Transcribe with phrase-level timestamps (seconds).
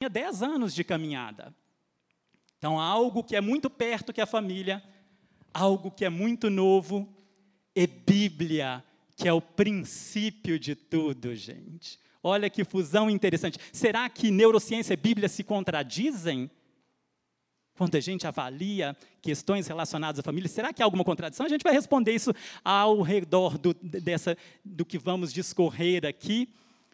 [0.00, 1.54] tinha 10 anos de caminhada.
[2.56, 4.82] Então, algo que é muito perto que a família,
[5.52, 7.06] algo que é muito novo,
[7.76, 8.82] e Bíblia,
[9.14, 11.98] que é o princípio de tudo, gente.
[12.22, 13.58] Olha que fusão interessante.
[13.74, 16.50] Será que neurociência e Bíblia se contradizem?
[17.76, 21.44] Quando a gente avalia questões relacionadas à família, será que há alguma contradição?
[21.44, 22.32] A gente vai responder isso
[22.64, 26.48] ao redor do, dessa, do que vamos discorrer aqui.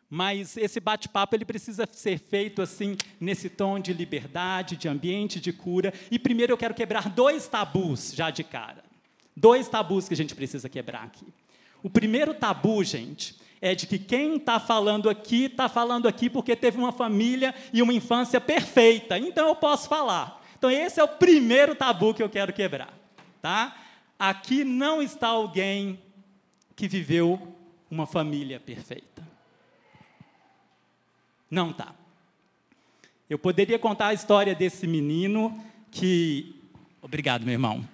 [0.08, 5.52] Mas esse bate-papo ele precisa ser feito assim nesse tom de liberdade, de ambiente, de
[5.52, 5.92] cura.
[6.10, 8.84] E primeiro eu quero quebrar dois tabus já de cara.
[9.36, 11.26] Dois tabus que a gente precisa quebrar aqui.
[11.82, 16.54] O primeiro tabu, gente, é de que quem está falando aqui está falando aqui porque
[16.54, 19.18] teve uma família e uma infância perfeita.
[19.18, 20.42] Então eu posso falar.
[20.56, 22.92] Então esse é o primeiro tabu que eu quero quebrar,
[23.42, 23.76] tá?
[24.18, 26.00] Aqui não está alguém
[26.74, 27.54] que viveu
[27.90, 29.35] uma família perfeita.
[31.50, 31.94] Não tá.
[33.28, 35.58] Eu poderia contar a história desse menino
[35.90, 36.54] que.
[37.02, 37.86] Obrigado, meu irmão.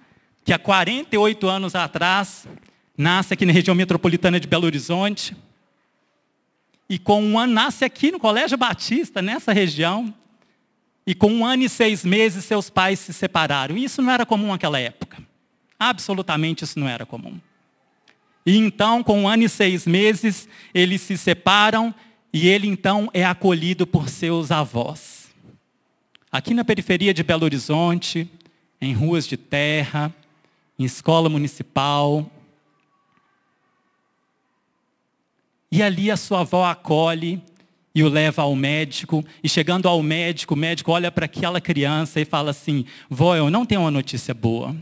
[0.43, 2.47] Que há 48 anos atrás
[2.97, 5.35] nasce aqui na região metropolitana de Belo Horizonte.
[6.89, 10.13] E com um ano nasce aqui no Colégio Batista, nessa região.
[11.05, 13.75] E com um ano e seis meses, seus pais se separaram.
[13.75, 15.17] Isso não era comum naquela época.
[15.79, 17.39] Absolutamente isso não era comum.
[18.45, 21.93] E então, com um ano e seis meses, eles se separam
[22.33, 25.29] e ele então é acolhido por seus avós.
[26.31, 28.27] Aqui na periferia de Belo Horizonte,
[28.81, 30.11] em ruas de terra,
[30.79, 32.27] em escola municipal.
[35.71, 37.39] E ali a sua avó acolhe
[37.93, 39.23] e o leva ao médico.
[39.43, 43.51] E chegando ao médico, o médico olha para aquela criança e fala assim: Vó, eu
[43.51, 44.75] não tenho uma notícia boa.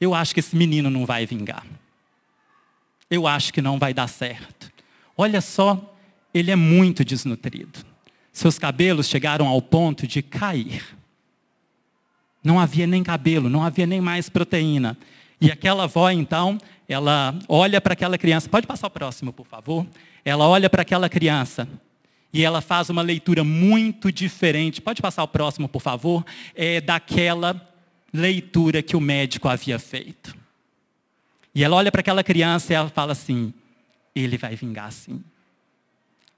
[0.00, 1.66] Eu acho que esse menino não vai vingar.
[3.10, 4.72] Eu acho que não vai dar certo.
[5.16, 5.93] Olha só
[6.34, 7.78] ele é muito desnutrido.
[8.32, 10.84] Seus cabelos chegaram ao ponto de cair.
[12.42, 14.98] Não havia nem cabelo, não havia nem mais proteína.
[15.40, 18.48] E aquela avó, então, ela olha para aquela criança.
[18.48, 19.86] Pode passar o próximo, por favor?
[20.24, 21.68] Ela olha para aquela criança
[22.32, 24.82] e ela faz uma leitura muito diferente.
[24.82, 26.26] Pode passar o próximo, por favor?
[26.56, 27.68] É daquela
[28.12, 30.34] leitura que o médico havia feito.
[31.54, 33.54] E ela olha para aquela criança e ela fala assim:
[34.14, 35.22] ele vai vingar sim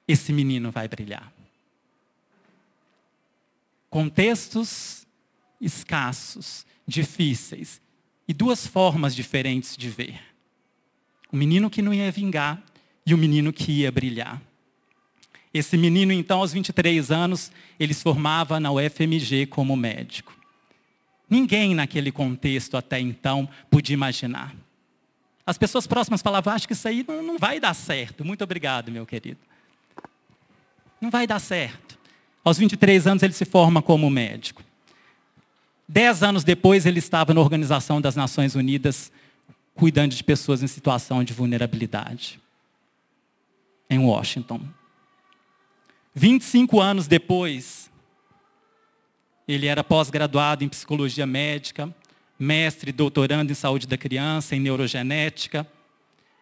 [0.07, 1.33] esse menino vai brilhar.
[3.91, 5.07] Contextos
[5.61, 7.81] escassos, difíceis
[8.29, 10.21] e duas formas diferentes de ver.
[11.33, 12.63] O menino que não ia vingar
[13.05, 14.41] e o menino que ia brilhar.
[15.53, 17.51] Esse menino, então, aos 23 anos,
[17.81, 20.37] ele se formava na UFMG como médico.
[21.29, 24.55] Ninguém naquele contexto até então podia imaginar.
[25.47, 28.25] As pessoas próximas falavam, acho que isso aí não, não vai dar certo.
[28.25, 29.39] Muito obrigado, meu querido.
[31.01, 31.99] Não vai dar certo.
[32.45, 34.63] Aos 23 anos ele se forma como médico.
[35.89, 39.13] Dez anos depois ele estava na Organização das Nações Unidas,
[39.75, 42.41] cuidando de pessoas em situação de vulnerabilidade.
[43.89, 44.61] Em Washington.
[46.15, 47.91] 25 anos depois,
[49.47, 51.95] ele era pós-graduado em psicologia médica,
[52.39, 55.67] mestre e doutorando em saúde da criança, em neurogenética.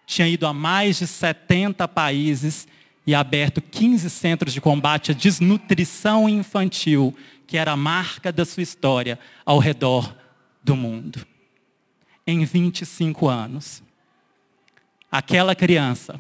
[0.07, 2.67] Tinha ido a mais de 70 países
[3.07, 7.15] e aberto 15 centros de combate à desnutrição infantil,
[7.47, 10.15] que era a marca da sua história ao redor
[10.63, 11.27] do mundo.
[12.27, 13.83] Em 25 anos.
[15.13, 16.19] Aquela criança,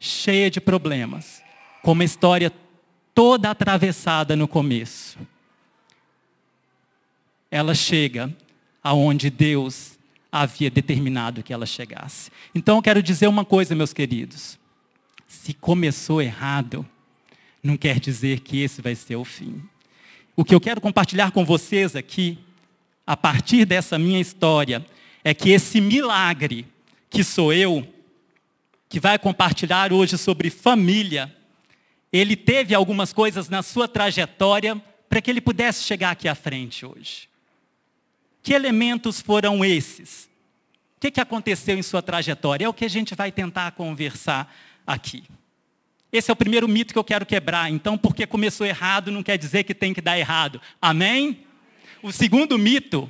[0.00, 1.42] cheia de problemas,
[1.82, 2.52] com uma história
[3.14, 5.18] toda atravessada no começo,
[7.50, 8.34] ela chega
[8.82, 9.98] aonde Deus
[10.32, 12.30] havia determinado que ela chegasse.
[12.54, 14.58] Então eu quero dizer uma coisa, meus queridos.
[15.32, 16.86] Se começou errado,
[17.62, 19.62] não quer dizer que esse vai ser o fim.
[20.36, 22.38] O que eu quero compartilhar com vocês aqui,
[23.06, 24.86] a partir dessa minha história,
[25.24, 26.66] é que esse milagre
[27.08, 27.84] que sou eu,
[28.90, 31.34] que vai compartilhar hoje sobre família,
[32.12, 36.84] ele teve algumas coisas na sua trajetória para que ele pudesse chegar aqui à frente
[36.84, 37.26] hoje.
[38.42, 40.28] Que elementos foram esses?
[40.98, 42.66] O que, aconteceu em sua trajetória?
[42.66, 44.54] É o que a gente vai tentar conversar
[44.86, 45.24] aqui.
[46.12, 47.70] Esse é o primeiro mito que eu quero quebrar.
[47.70, 50.60] Então, porque começou errado não quer dizer que tem que dar errado.
[50.80, 51.46] Amém?
[52.02, 53.08] O segundo mito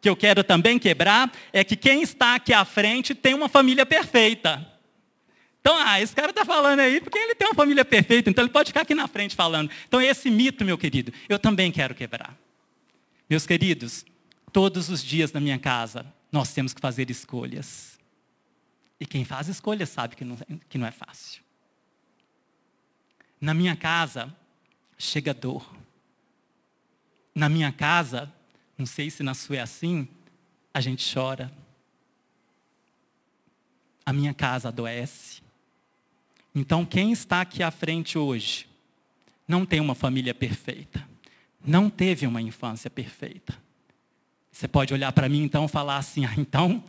[0.00, 3.86] que eu quero também quebrar é que quem está aqui à frente tem uma família
[3.86, 4.66] perfeita.
[5.60, 8.52] Então, ah, esse cara está falando aí porque ele tem uma família perfeita, então ele
[8.52, 9.70] pode ficar aqui na frente falando.
[9.86, 12.34] Então, esse mito, meu querido, eu também quero quebrar.
[13.28, 14.04] Meus queridos,
[14.52, 17.89] todos os dias na minha casa, nós temos que fazer escolhas.
[19.00, 20.36] E quem faz escolha sabe que não,
[20.68, 21.42] que não é fácil.
[23.40, 24.36] Na minha casa,
[24.98, 25.74] chega dor.
[27.34, 28.30] Na minha casa,
[28.76, 30.06] não sei se na sua é assim,
[30.74, 31.50] a gente chora.
[34.04, 35.40] A minha casa adoece.
[36.54, 38.68] Então, quem está aqui à frente hoje
[39.48, 41.08] não tem uma família perfeita,
[41.64, 43.56] não teve uma infância perfeita.
[44.50, 46.82] Você pode olhar para mim então e falar assim: ah, então,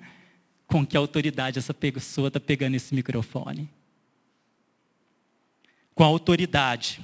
[0.71, 3.69] com que autoridade essa pessoa está pegando esse microfone?
[5.93, 7.01] Com a autoridade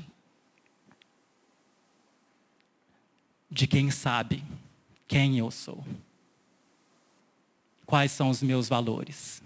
[3.51, 4.41] de quem sabe
[5.05, 5.85] quem eu sou.
[7.85, 9.43] Quais são os meus valores?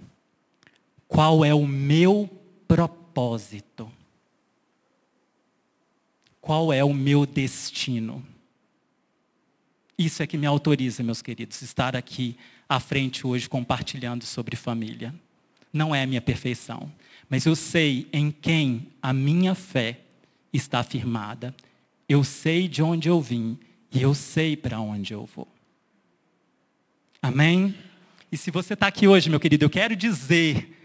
[1.07, 2.29] Qual é o meu
[2.68, 3.91] propósito?
[6.39, 8.23] Qual é o meu destino?
[9.97, 12.38] Isso é que me autoriza, meus queridos, estar aqui
[12.71, 15.13] à frente hoje compartilhando sobre família.
[15.73, 16.89] Não é a minha perfeição,
[17.29, 20.00] mas eu sei em quem a minha fé
[20.53, 21.53] está firmada.
[22.07, 23.59] Eu sei de onde eu vim
[23.91, 25.50] e eu sei para onde eu vou.
[27.21, 27.75] Amém?
[28.31, 30.81] E se você está aqui hoje, meu querido, eu quero dizer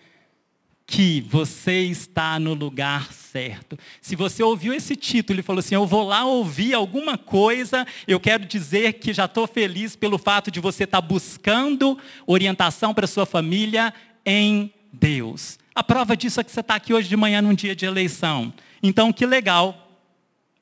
[0.86, 3.76] que você está no lugar certo.
[4.00, 8.20] Se você ouviu esse título e falou assim, eu vou lá ouvir alguma coisa, eu
[8.20, 13.08] quero dizer que já estou feliz pelo fato de você estar tá buscando orientação para
[13.08, 13.92] sua família
[14.24, 15.58] em Deus.
[15.74, 18.54] A prova disso é que você está aqui hoje de manhã num dia de eleição.
[18.80, 20.00] Então, que legal.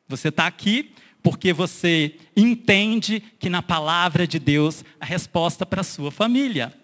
[0.08, 0.92] Você está aqui
[1.22, 6.74] porque você entende que na palavra de Deus a resposta para a sua família.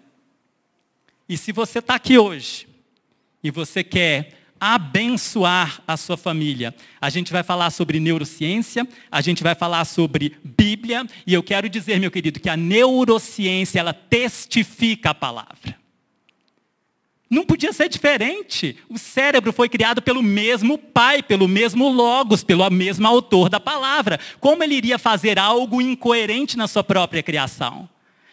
[1.27, 2.70] E se você está aqui hoje
[3.43, 6.75] e você quer abençoar a sua família.
[7.01, 11.67] A gente vai falar sobre neurociência, a gente vai falar sobre Bíblia, e eu quero
[11.67, 15.81] dizer, meu querido, que a neurociência, ela testifica a palavra.
[17.27, 18.77] Não podia ser diferente.
[18.89, 24.19] O cérebro foi criado pelo mesmo pai, pelo mesmo logos, pelo mesmo autor da palavra.
[24.39, 27.89] Como ele iria fazer algo incoerente na sua própria criação?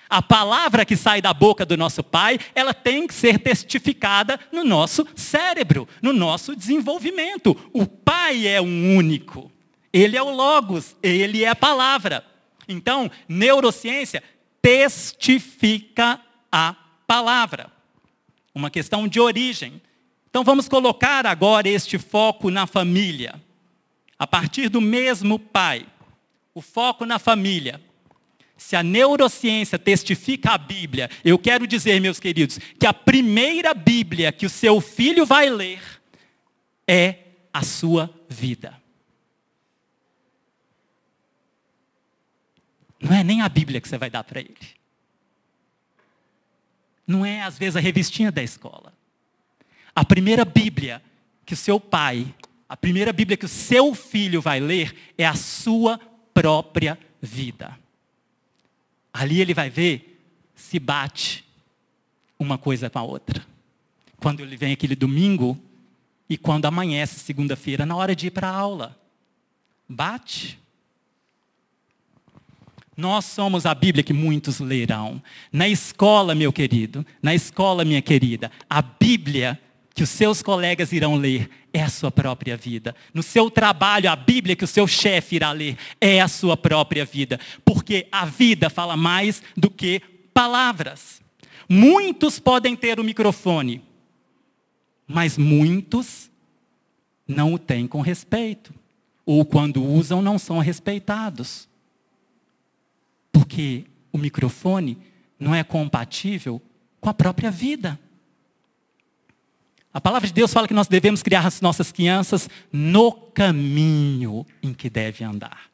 [0.08, 4.64] A palavra que sai da boca do nosso pai, ela tem que ser testificada no
[4.64, 7.56] nosso cérebro, no nosso desenvolvimento.
[7.72, 9.52] O pai é um único.
[9.92, 12.24] Ele é o logos, ele é a palavra.
[12.66, 14.22] Então, neurociência
[14.62, 16.20] testifica
[16.50, 16.74] a
[17.06, 17.70] palavra.
[18.54, 19.80] Uma questão de origem.
[20.28, 23.40] Então vamos colocar agora este foco na família.
[24.18, 25.86] A partir do mesmo pai.
[26.54, 27.80] O foco na família.
[28.58, 34.32] Se a neurociência testifica a Bíblia, eu quero dizer, meus queridos, que a primeira Bíblia
[34.32, 35.80] que o seu filho vai ler
[36.86, 37.18] é
[37.54, 38.76] a sua vida.
[43.00, 44.56] Não é nem a Bíblia que você vai dar para ele.
[47.06, 48.92] Não é, às vezes, a revistinha da escola.
[49.94, 51.00] A primeira Bíblia
[51.46, 52.34] que o seu pai,
[52.68, 55.96] a primeira Bíblia que o seu filho vai ler é a sua
[56.34, 57.78] própria vida.
[59.18, 60.22] Ali ele vai ver
[60.54, 61.44] se bate
[62.38, 63.44] uma coisa com a outra.
[64.20, 65.58] Quando ele vem aquele domingo
[66.30, 68.96] e quando amanhece segunda-feira na hora de ir para a aula.
[69.88, 70.56] Bate.
[72.96, 75.20] Nós somos a Bíblia que muitos lerão.
[75.50, 79.60] Na escola, meu querido, na escola, minha querida, a Bíblia
[79.98, 82.94] que os seus colegas irão ler é a sua própria vida.
[83.12, 87.04] No seu trabalho, a Bíblia que o seu chefe irá ler é a sua própria
[87.04, 87.40] vida.
[87.64, 90.00] Porque a vida fala mais do que
[90.32, 91.20] palavras.
[91.68, 93.82] Muitos podem ter o microfone,
[95.04, 96.30] mas muitos
[97.26, 98.72] não o têm com respeito.
[99.26, 101.68] Ou quando usam, não são respeitados.
[103.32, 104.96] Porque o microfone
[105.40, 106.62] não é compatível
[107.00, 107.98] com a própria vida.
[109.92, 114.74] A palavra de Deus fala que nós devemos criar as nossas crianças no caminho em
[114.74, 115.68] que deve andar.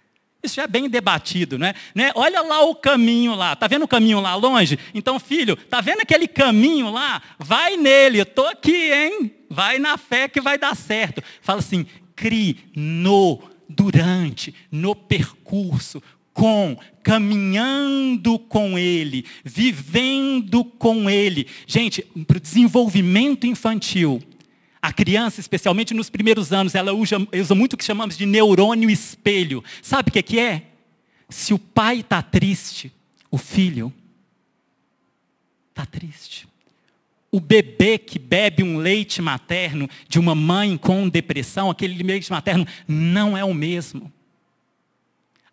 [0.45, 1.75] Isso já é bem debatido, né?
[1.95, 2.13] né?
[2.15, 3.57] Olha lá o caminho lá.
[3.57, 4.79] Tá vendo o caminho lá longe?
[4.93, 7.23] Então, filho, tá vendo aquele caminho lá?
[7.39, 8.21] Vai nele.
[8.21, 9.35] Eu tô aqui, hein?
[9.49, 11.23] Vai na fé que vai dar certo.
[11.41, 16.03] Fala assim: crie no, durante, no percurso,
[16.35, 21.47] com, caminhando com Ele, vivendo com Ele.
[21.67, 24.21] Gente, para o desenvolvimento infantil,
[24.83, 28.91] a criança, especialmente nos primeiros anos, ela usa, usa muito o que chamamos de neurônio
[28.91, 29.65] espelho.
[29.81, 30.65] Sabe o que, que é?
[31.31, 32.93] Se o pai está triste,
[33.31, 33.93] o filho
[35.71, 36.47] está triste.
[37.31, 42.67] O bebê que bebe um leite materno de uma mãe com depressão, aquele leite materno
[42.87, 44.13] não é o mesmo.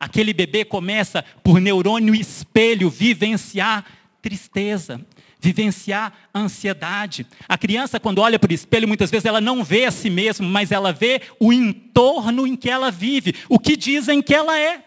[0.01, 3.85] Aquele bebê começa por neurônio espelho vivenciar
[4.19, 4.99] tristeza,
[5.39, 7.23] vivenciar ansiedade.
[7.47, 10.49] A criança, quando olha para o espelho, muitas vezes ela não vê a si mesma,
[10.49, 14.83] mas ela vê o entorno em que ela vive, o que dizem que ela é.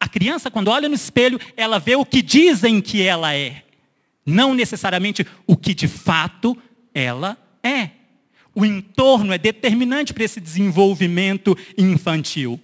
[0.00, 3.64] A criança, quando olha no espelho, ela vê o que dizem que ela é,
[4.24, 6.56] não necessariamente o que de fato
[6.94, 7.90] ela é.
[8.54, 12.58] O entorno é determinante para esse desenvolvimento infantil.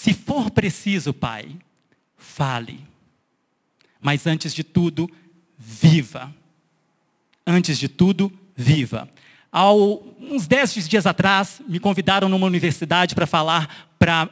[0.00, 1.56] Se for preciso, pai,
[2.16, 2.78] fale.
[4.00, 5.10] Mas antes de tudo,
[5.58, 6.32] viva.
[7.44, 9.08] Antes de tudo, viva.
[9.50, 14.30] Há uns dez dias atrás, me convidaram numa universidade para falar para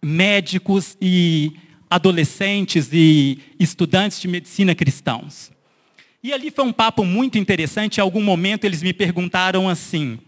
[0.00, 1.52] médicos e
[1.90, 5.50] adolescentes e estudantes de medicina cristãos.
[6.22, 7.98] E ali foi um papo muito interessante.
[7.98, 10.20] Em algum momento eles me perguntaram assim,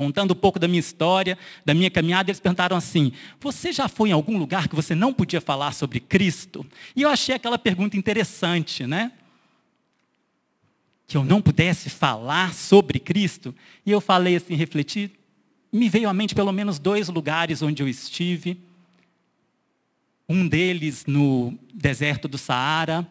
[0.00, 4.08] contando um pouco da minha história, da minha caminhada, eles perguntaram assim: Você já foi
[4.08, 6.64] em algum lugar que você não podia falar sobre Cristo?
[6.96, 9.12] E eu achei aquela pergunta interessante, né?
[11.06, 13.54] Que eu não pudesse falar sobre Cristo.
[13.84, 15.10] E eu falei assim, refleti,
[15.70, 18.58] me veio à mente pelo menos dois lugares onde eu estive.
[20.26, 23.06] Um deles no deserto do Saara,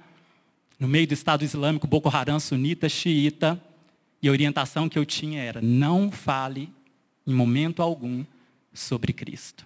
[0.79, 3.61] no meio do Estado Islâmico, Boko Haram, sunita, xiita.
[4.23, 6.78] E a orientação que eu tinha era: não fale
[7.29, 8.25] em momento algum
[8.73, 9.65] sobre Cristo.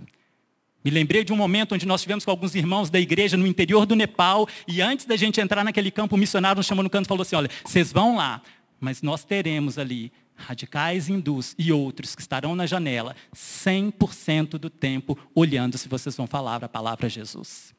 [0.84, 3.86] Me lembrei de um momento onde nós tivemos com alguns irmãos da igreja no interior
[3.86, 7.06] do Nepal, e antes da gente entrar naquele campo, o missionário nos chamou no canto
[7.06, 8.42] e falou assim: olha, vocês vão lá,
[8.82, 15.18] mas nós teremos ali radicais hindus e outros que estarão na janela 100% do tempo
[15.34, 17.74] olhando se vocês vão falar a palavra Jesus.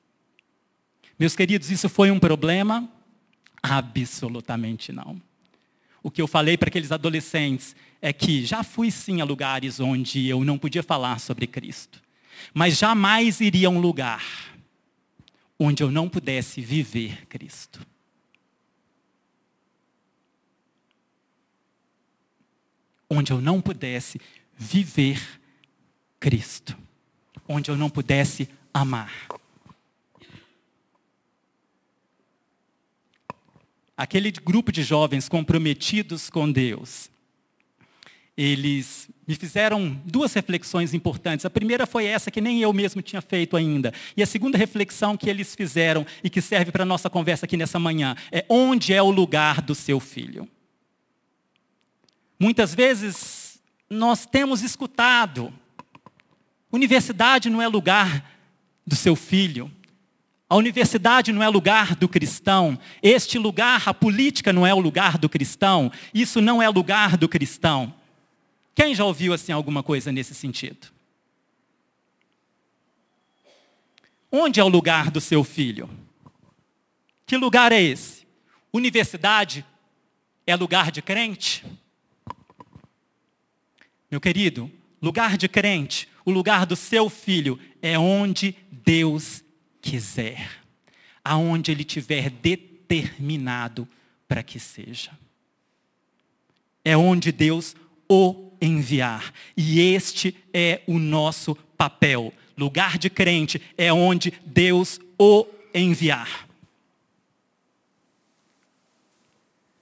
[1.19, 2.89] Meus queridos, isso foi um problema?
[3.63, 5.21] Absolutamente não.
[6.05, 10.29] O que eu falei para aqueles adolescentes é que já fui sim a lugares onde
[10.29, 12.03] eu não podia falar sobre Cristo,
[12.53, 14.23] mas jamais iria a um lugar
[15.59, 17.81] onde eu não pudesse viver Cristo.
[23.09, 24.21] Onde eu não pudesse
[24.55, 25.41] viver
[26.21, 26.77] Cristo.
[27.49, 29.11] Onde eu não pudesse amar.
[33.97, 37.11] Aquele grupo de jovens comprometidos com Deus,
[38.37, 41.47] eles me fizeram duas reflexões importantes.
[41.47, 43.93] A primeira foi essa que nem eu mesmo tinha feito ainda.
[44.17, 47.57] E a segunda reflexão que eles fizeram e que serve para a nossa conversa aqui
[47.57, 50.49] nessa manhã é onde é o lugar do seu filho?
[52.39, 55.53] Muitas vezes nós temos escutado,
[56.73, 58.33] universidade não é lugar
[58.85, 59.71] do seu filho.
[60.55, 62.79] A universidade não é lugar do cristão.
[63.03, 65.91] Este lugar, a política não é o lugar do cristão.
[66.15, 67.93] Isso não é lugar do cristão.
[68.73, 70.93] Quem já ouviu assim alguma coisa nesse sentido?
[74.31, 75.91] Onde é o lugar do seu filho?
[77.27, 78.25] Que lugar é esse?
[78.73, 79.67] Universidade
[80.47, 81.67] é lugar de crente?
[84.09, 84.71] Meu querido,
[85.03, 89.44] lugar de crente, o lugar do seu filho é onde Deus
[89.85, 90.63] quiser,
[91.23, 93.87] aonde Ele tiver determinado
[94.27, 95.11] para que seja.
[96.83, 97.77] É onde Deus
[98.09, 99.33] o enviar.
[99.55, 102.33] E este é o nosso papel.
[102.57, 106.49] Lugar de crente é onde Deus o enviar.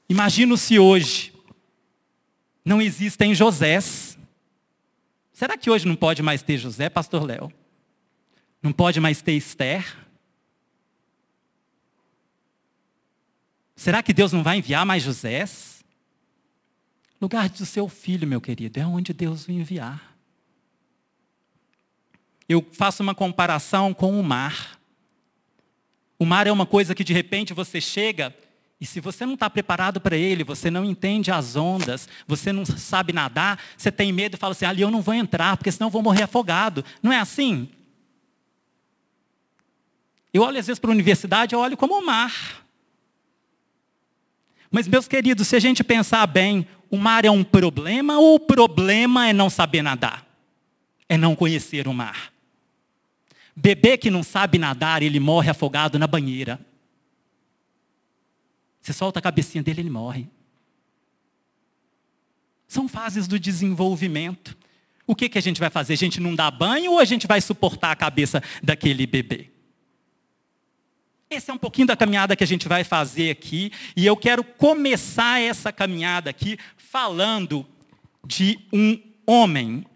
[0.09, 1.32] Imagino se hoje
[2.64, 4.18] não existem Josés.
[5.32, 7.52] Será que hoje não pode mais ter José, pastor Léo?
[8.62, 9.97] Não pode mais ter Esther?
[13.75, 15.85] Será que Deus não vai enviar mais Josés?
[17.21, 20.16] Lugar do seu filho, meu querido, é onde Deus o enviar.
[22.49, 24.78] Eu faço uma comparação com o mar.
[26.19, 28.33] O mar é uma coisa que de repente você chega
[28.81, 32.66] e se você não está preparado para ele, você não entende as ondas, você não
[32.66, 35.87] sabe nadar, você tem medo e fala assim: ali eu não vou entrar, porque senão
[35.87, 36.85] eu vou morrer afogado.
[37.00, 37.69] Não é assim?
[40.33, 42.65] Eu olho às vezes para a universidade, eu olho como o mar.
[44.71, 48.41] Mas, meus queridos, se a gente pensar bem, o mar é um problema ou o
[48.41, 50.27] problema é não saber nadar?
[51.07, 52.33] É não conhecer o mar.
[53.55, 56.59] Bebê que não sabe nadar, ele morre afogado na banheira.
[58.81, 60.27] Você solta a cabecinha dele, ele morre.
[62.67, 64.57] São fases do desenvolvimento.
[65.07, 65.93] O que, que a gente vai fazer?
[65.93, 69.51] A gente não dá banho ou a gente vai suportar a cabeça daquele bebê?
[71.33, 74.45] Esse é um pouquinho da caminhada que a gente vai fazer aqui, e eu quero
[74.45, 77.67] começar essa caminhada aqui falando
[78.25, 79.87] de um homem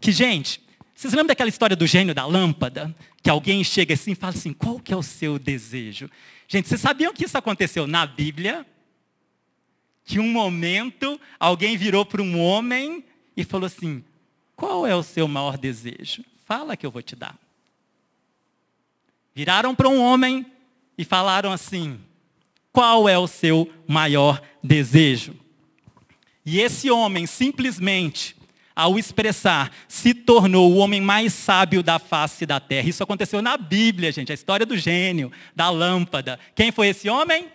[0.00, 0.60] que, gente,
[0.94, 2.94] vocês lembram daquela história do gênio da lâmpada?
[3.22, 6.08] Que alguém chega assim e fala assim: qual que é o seu desejo?
[6.46, 8.64] Gente, vocês sabiam que isso aconteceu na Bíblia?
[10.04, 13.04] Que um momento alguém virou para um homem
[13.36, 14.04] e falou assim:
[14.54, 16.24] qual é o seu maior desejo?
[16.44, 17.36] Fala que eu vou te dar.
[19.34, 20.46] Viraram para um homem
[20.96, 21.98] e falaram assim:
[22.72, 25.34] qual é o seu maior desejo?
[26.44, 28.36] E esse homem simplesmente,
[28.76, 32.88] ao expressar, se tornou o homem mais sábio da face da terra.
[32.88, 36.38] Isso aconteceu na Bíblia, gente, a história do gênio, da lâmpada.
[36.54, 37.48] Quem foi esse homem?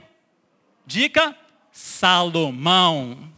[0.86, 1.36] Dica:
[1.72, 3.30] Salomão.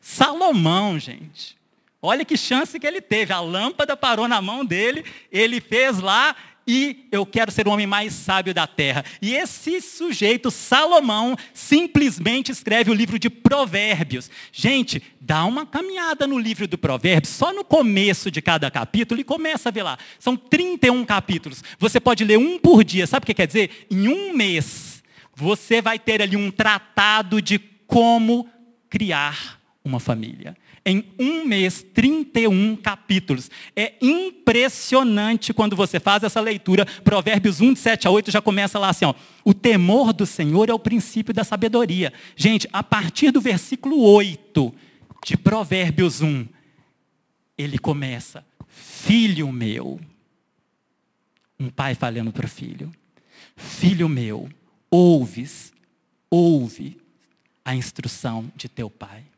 [0.00, 1.56] Salomão, gente.
[2.00, 3.32] Olha que chance que ele teve.
[3.32, 6.34] A lâmpada parou na mão dele, ele fez lá
[6.66, 9.04] e eu quero ser o homem mais sábio da terra.
[9.20, 14.30] E esse sujeito, Salomão, simplesmente escreve o livro de Provérbios.
[14.52, 19.24] Gente, dá uma caminhada no livro do Provérbios, só no começo de cada capítulo e
[19.24, 19.98] começa a ver lá.
[20.18, 21.62] São 31 capítulos.
[21.78, 23.06] Você pode ler um por dia.
[23.06, 23.86] Sabe o que quer dizer?
[23.90, 25.02] Em um mês,
[25.34, 28.48] você vai ter ali um tratado de como
[28.88, 33.50] criar uma família em um mês, 31 capítulos.
[33.74, 36.84] É impressionante quando você faz essa leitura.
[36.84, 40.68] Provérbios 1, de 7 a 8 já começa lá assim: ó, o temor do Senhor
[40.68, 42.12] é o princípio da sabedoria.
[42.36, 44.74] Gente, a partir do versículo 8
[45.24, 46.46] de Provérbios 1,
[47.56, 50.00] ele começa: Filho meu.
[51.58, 52.90] Um pai falando para o filho:
[53.56, 54.48] Filho meu,
[54.90, 55.72] ouves,
[56.28, 57.00] ouve
[57.64, 59.31] a instrução de teu pai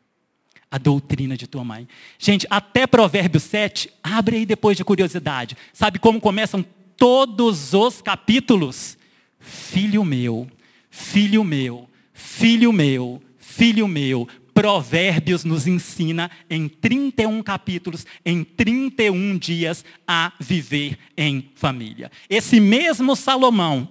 [0.75, 1.87] a doutrina de tua mãe.
[2.19, 5.57] Gente, até Provérbios 7, abre aí depois de curiosidade.
[5.73, 6.64] Sabe como começam
[6.97, 8.99] todos os capítulos?
[9.38, 10.49] Filho meu,
[10.90, 14.26] filho meu, filho meu, filho meu.
[14.52, 22.11] Provérbios nos ensina em 31 capítulos, em 31 dias, a viver em família.
[22.28, 23.88] Esse mesmo Salomão,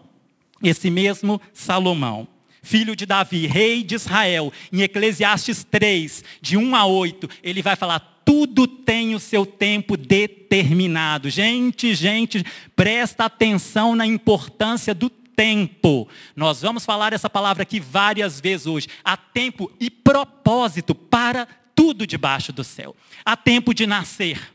[0.62, 2.28] esse mesmo Salomão,
[2.64, 7.76] filho de Davi, rei de Israel, em Eclesiastes 3, de 1 a 8, ele vai
[7.76, 11.30] falar: tudo tem o seu tempo determinado.
[11.30, 12.44] Gente, gente,
[12.76, 16.08] presta atenção na importância do tempo.
[16.36, 18.88] Nós vamos falar essa palavra aqui várias vezes hoje.
[19.04, 22.96] Há tempo e propósito para tudo debaixo do céu.
[23.26, 24.54] Há tempo de nascer,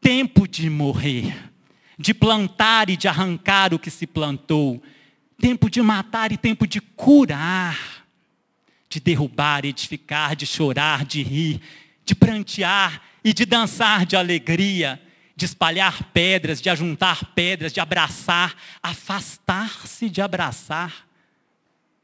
[0.00, 1.50] tempo de morrer,
[1.98, 4.82] de plantar e de arrancar o que se plantou,
[5.38, 8.06] tempo de matar e tempo de curar,
[8.88, 11.60] de derrubar, edificar, de chorar, de rir,
[12.04, 15.00] de prantear e de dançar de alegria,
[15.34, 21.06] de espalhar pedras, de ajuntar pedras, de abraçar, afastar-se de abraçar.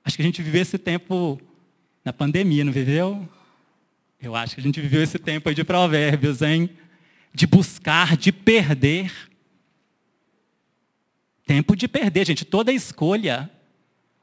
[0.04, 1.40] Acho que a gente viveu esse tempo
[2.04, 3.28] na pandemia, não viveu?
[4.20, 6.68] Eu acho que a gente viveu esse tempo aí de provérbios, hein?
[7.32, 9.10] De buscar, de perder.
[11.46, 12.44] Tempo de perder, gente.
[12.44, 13.50] Toda escolha,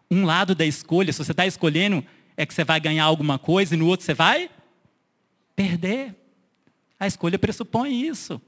[0.10, 2.06] um lado da escolha, se você está escolhendo,
[2.36, 4.50] é que você vai ganhar alguma coisa e no outro você vai
[5.56, 6.16] perder.
[7.00, 8.42] A escolha pressupõe isso.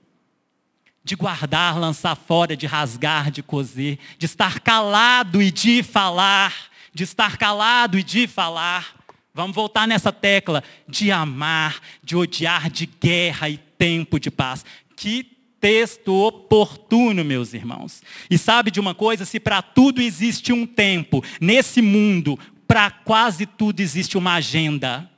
[1.04, 6.54] De guardar, lançar fora, de rasgar, de coser, de estar calado e de falar,
[6.94, 8.96] de estar calado e de falar.
[9.34, 14.66] Vamos voltar nessa tecla de amar, de odiar, de guerra e tempo de paz.
[14.96, 18.02] Que texto oportuno, meus irmãos.
[18.30, 19.24] E sabe de uma coisa?
[19.24, 25.10] Se para tudo existe um tempo, nesse mundo, para quase tudo existe uma agenda.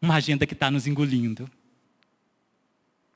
[0.00, 1.50] Uma agenda que está nos engolindo.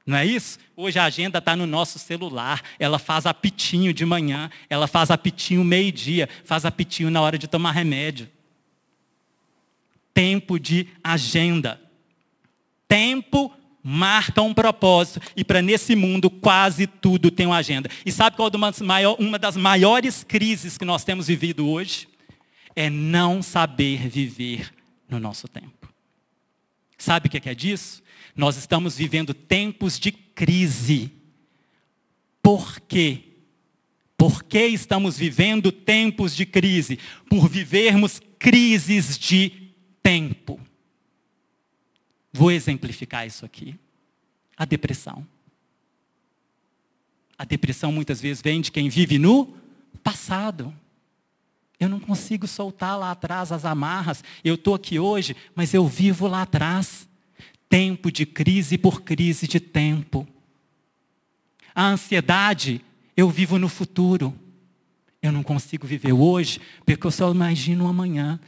[0.05, 0.59] Não é isso?
[0.77, 2.61] Hoje a agenda está no nosso celular.
[2.77, 7.71] Ela faz apitinho de manhã, ela faz apitinho meio-dia, faz apitinho na hora de tomar
[7.71, 8.29] remédio.
[10.13, 11.81] Tempo de agenda.
[12.89, 17.91] Tempo marca um propósito e para nesse mundo quase tudo tem uma agenda.
[18.07, 22.09] E sabe qual é uma das maiores crises que nós temos vivido hoje?
[22.77, 24.73] É não saber viver
[25.09, 25.93] no nosso tempo.
[26.97, 28.03] Sabe o que é disso?
[28.35, 31.11] Nós estamos vivendo tempos de crise.
[32.41, 33.25] Por quê?
[34.17, 36.99] Por que estamos vivendo tempos de crise?
[37.29, 39.51] Por vivermos crises de
[40.03, 40.42] tempo.
[42.43, 43.79] Vou exemplificar isso aqui.
[44.57, 45.25] A depressão.
[47.39, 49.55] A depressão muitas vezes vem de quem vive no
[50.03, 50.75] passado.
[51.79, 54.25] Eu não consigo soltar lá atrás as amarras.
[54.43, 57.09] Eu estou aqui hoje, mas eu vivo lá atrás.
[57.69, 60.27] Tempo de crise por crise de tempo.
[61.73, 62.85] A ansiedade,
[63.17, 64.37] eu vivo no futuro.
[65.23, 68.41] Eu não consigo viver hoje, porque eu só imagino amanhã.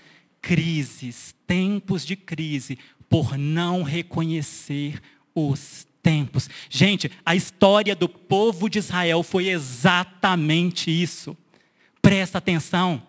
[0.42, 2.76] Crises, tempos de crise,
[3.08, 5.00] por não reconhecer
[5.34, 6.50] os tempos.
[6.68, 11.36] Gente, a história do povo de Israel foi exatamente isso.
[12.02, 13.02] Presta atenção.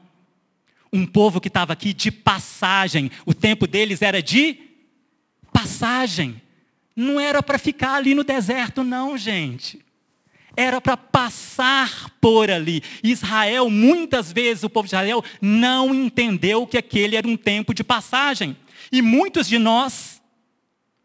[0.93, 4.57] Um povo que estava aqui de passagem, o tempo deles era de
[5.51, 6.41] passagem.
[6.95, 9.83] Não era para ficar ali no deserto, não, gente.
[10.55, 12.81] era para passar por ali.
[13.03, 17.83] Israel, muitas vezes o povo de Israel não entendeu que aquele era um tempo de
[17.83, 18.55] passagem.
[18.91, 20.21] E muitos de nós,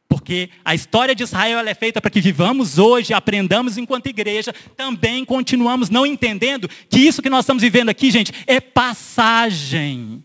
[0.09, 5.25] porque a história de Israel é feita para que vivamos hoje, aprendamos enquanto igreja, também
[5.25, 10.25] continuamos não entendendo que isso que nós estamos vivendo aqui, gente, é passagem.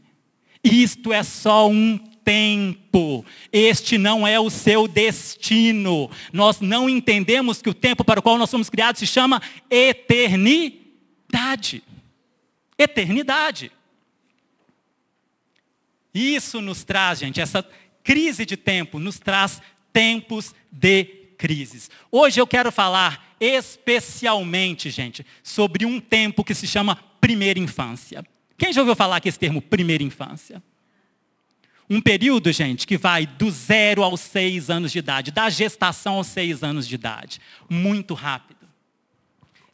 [0.64, 3.24] Isto é só um tempo.
[3.54, 6.10] Este não é o seu destino.
[6.34, 9.40] Nós não entendemos que o tempo para o qual nós somos criados se chama
[9.70, 11.84] eternidade.
[12.78, 13.72] Eternidade.
[16.16, 17.68] Isso nos traz, gente, essa
[18.02, 21.04] crise de tempo nos traz tempos de
[21.38, 21.92] crises.
[22.10, 28.26] Hoje eu quero falar especialmente, gente, sobre um tempo que se chama primeira infância.
[28.58, 30.64] Quem já ouviu falar que esse termo primeira infância?
[31.90, 36.28] Um período, gente, que vai do zero aos seis anos de idade, da gestação aos
[36.28, 37.42] seis anos de idade.
[37.70, 38.55] Muito rápido.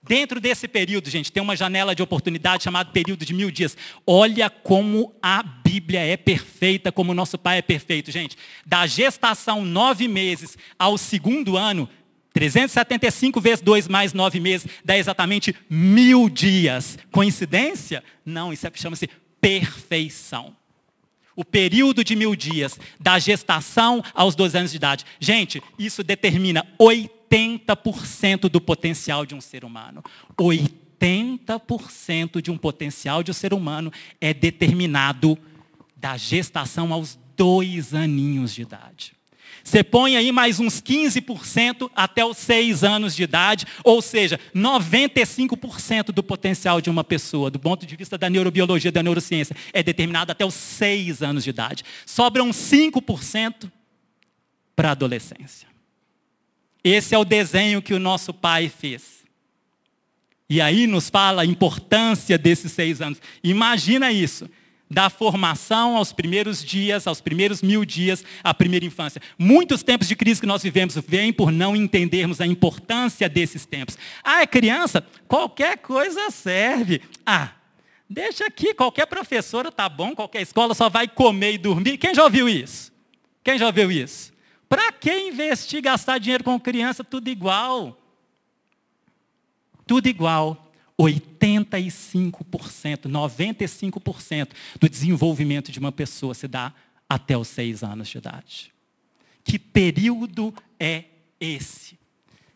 [0.04, 3.78] Dentro desse período, gente, tem uma janela de oportunidade chamada período de mil dias.
[4.06, 8.36] Olha como a Bíblia é perfeita, como o nosso Pai é perfeito, gente.
[8.66, 11.88] Da gestação, nove meses, ao segundo ano,
[12.34, 16.98] 375 vezes dois mais nove meses, dá exatamente mil dias.
[17.12, 18.04] Coincidência?
[18.26, 19.08] Não, isso é, chama-se
[19.40, 20.56] perfeição
[21.34, 25.06] o período de mil dias, da gestação aos 12 anos de idade.
[25.20, 27.21] Gente, isso determina 80%
[28.50, 30.04] do potencial de um ser humano.
[30.38, 35.38] 80% de um potencial de um ser humano é determinado
[35.96, 39.14] da gestação aos dois aninhos de idade.
[39.64, 46.06] Você põe aí mais uns 15% até os 6 anos de idade, ou seja, 95%
[46.06, 50.32] do potencial de uma pessoa, do ponto de vista da neurobiologia, da neurociência, é determinado
[50.32, 51.84] até os 6 anos de idade.
[52.06, 53.72] Sobram 5%
[54.76, 55.71] para a adolescência.
[56.84, 59.22] Esse é o desenho que o nosso pai fez.
[60.50, 63.22] E aí nos fala a importância desses seis anos.
[63.44, 64.50] Imagina isso
[64.92, 69.22] da formação aos primeiros dias, aos primeiros mil dias, à primeira infância.
[69.40, 73.98] Muitos tempos de crise que nós vivemos vêm por não entendermos a importância desses tempos.
[74.22, 75.06] Ah, é criança?
[75.30, 77.02] Qualquer coisa serve.
[77.26, 77.52] Ah,
[78.10, 81.98] deixa aqui, qualquer professora tá bom, qualquer escola só vai comer e dormir.
[81.98, 82.92] Quem já ouviu isso?
[83.42, 84.31] Quem já ouviu isso?
[84.72, 87.04] Para que investir, gastar dinheiro com criança?
[87.04, 88.02] Tudo igual.
[89.86, 90.72] Tudo igual.
[90.98, 94.48] 85%, 95%
[94.80, 96.74] do desenvolvimento de uma pessoa se dá
[97.10, 98.74] até os seis anos de idade.
[99.44, 101.04] Que período é
[101.38, 102.00] esse?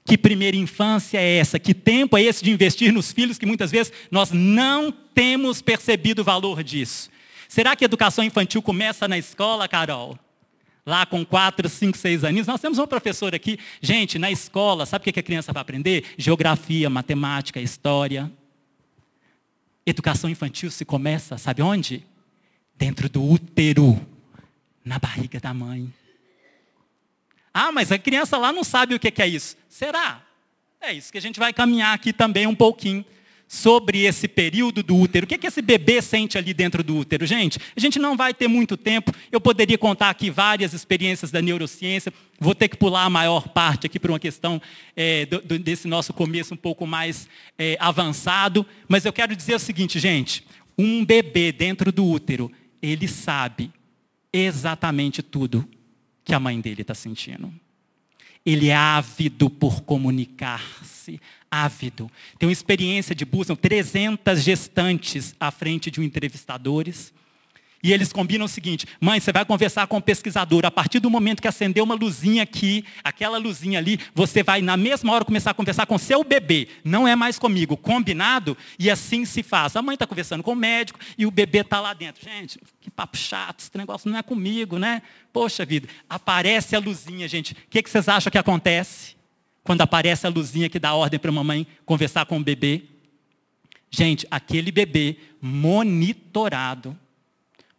[0.05, 1.59] Que primeira infância é essa?
[1.59, 6.21] Que tempo é esse de investir nos filhos que muitas vezes nós não temos percebido
[6.21, 7.09] o valor disso?
[7.49, 10.17] Será que a educação infantil começa na escola, Carol?
[10.85, 12.45] Lá com quatro, cinco, seis aninhos.
[12.45, 13.57] Nós temos um professor aqui.
[13.81, 16.05] Gente, na escola, sabe o que a criança vai aprender?
[16.17, 18.31] Geografia, matemática, história.
[19.85, 22.05] Educação infantil se começa, sabe onde?
[22.77, 23.99] Dentro do útero,
[24.83, 25.91] na barriga da mãe.
[27.53, 29.57] Ah, mas a criança lá não sabe o que é isso.
[29.69, 30.21] Será?
[30.81, 33.03] É isso que a gente vai caminhar aqui também um pouquinho
[33.47, 35.25] sobre esse período do útero.
[35.25, 37.25] O que, é que esse bebê sente ali dentro do útero?
[37.25, 39.13] Gente, a gente não vai ter muito tempo.
[39.31, 42.11] Eu poderia contar aqui várias experiências da neurociência.
[42.39, 44.61] Vou ter que pular a maior parte aqui por uma questão
[44.95, 48.65] é, do, do, desse nosso começo um pouco mais é, avançado.
[48.87, 50.45] Mas eu quero dizer o seguinte, gente.
[50.77, 53.71] Um bebê dentro do útero, ele sabe
[54.33, 55.67] exatamente tudo
[56.23, 57.53] que a mãe dele está sentindo.
[58.45, 61.21] Ele é ávido por comunicar-se,
[61.63, 62.11] ávido.
[62.37, 67.13] Tem uma experiência de busca, 300 gestantes à frente de um entrevistadores.
[67.85, 70.65] E eles combinam o seguinte: mãe, você vai conversar com o pesquisador.
[70.65, 74.75] A partir do momento que acender uma luzinha aqui, aquela luzinha ali, você vai na
[74.75, 76.67] mesma hora começar a conversar com seu bebê.
[76.83, 77.77] Não é mais comigo.
[77.77, 78.57] Combinado?
[78.79, 79.75] E assim se faz.
[79.75, 82.23] A mãe está conversando com o médico e o bebê está lá dentro.
[82.23, 85.03] Gente, que papo chato, esse negócio não é comigo, né?
[85.31, 87.53] Poxa vida, aparece a luzinha, gente.
[87.53, 89.14] O que, que vocês acham que acontece?
[89.65, 92.83] Quando aparece a luzinha que dá ordem para a mamãe conversar com o bebê.
[93.89, 96.95] Gente, aquele bebê monitorado,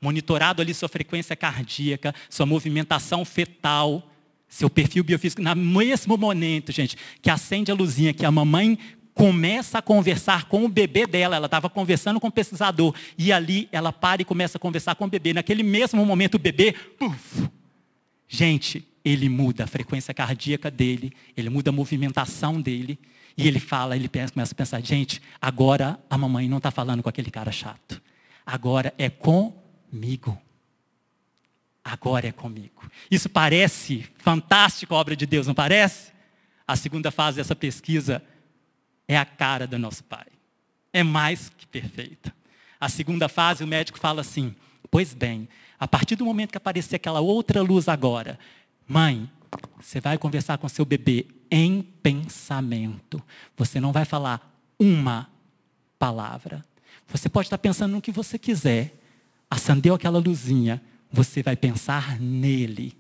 [0.01, 4.13] monitorado ali sua frequência cardíaca, sua movimentação fetal,
[4.49, 8.77] seu perfil biofísico, no mesmo momento, gente, que acende a luzinha, que a mamãe
[9.15, 13.69] começa a conversar com o bebê dela, ela estava conversando com o pesquisador, e ali
[13.71, 15.33] ela para e começa a conversar com o bebê.
[15.33, 17.49] Naquele mesmo momento, o bebê, puff,
[18.29, 22.99] gente, ele muda a frequência cardíaca dele, ele muda a movimentação dele,
[23.37, 27.05] e ele fala, ele pensa, começa a pensar, gente, agora a mamãe não está falando
[27.05, 28.03] com aquele cara chato.
[28.45, 30.37] Agora é comigo.
[31.85, 32.91] Agora é comigo.
[33.09, 36.11] Isso parece fantástico a obra de Deus, não parece?
[36.67, 38.21] A segunda fase dessa pesquisa
[39.07, 40.27] é a cara do nosso Pai.
[40.93, 42.35] É mais que perfeita.
[42.81, 44.53] A segunda fase, o médico fala assim:
[44.91, 48.39] Pois bem, a partir do momento que aparecer aquela outra luz agora,
[48.87, 49.31] mãe,
[49.81, 53.23] você vai conversar com seu bebê em pensamento.
[53.57, 55.29] Você não vai falar uma
[55.99, 56.65] palavra.
[57.09, 58.95] Você pode estar pensando no que você quiser.
[59.51, 62.97] Acendeu aquela luzinha, você vai pensar nele.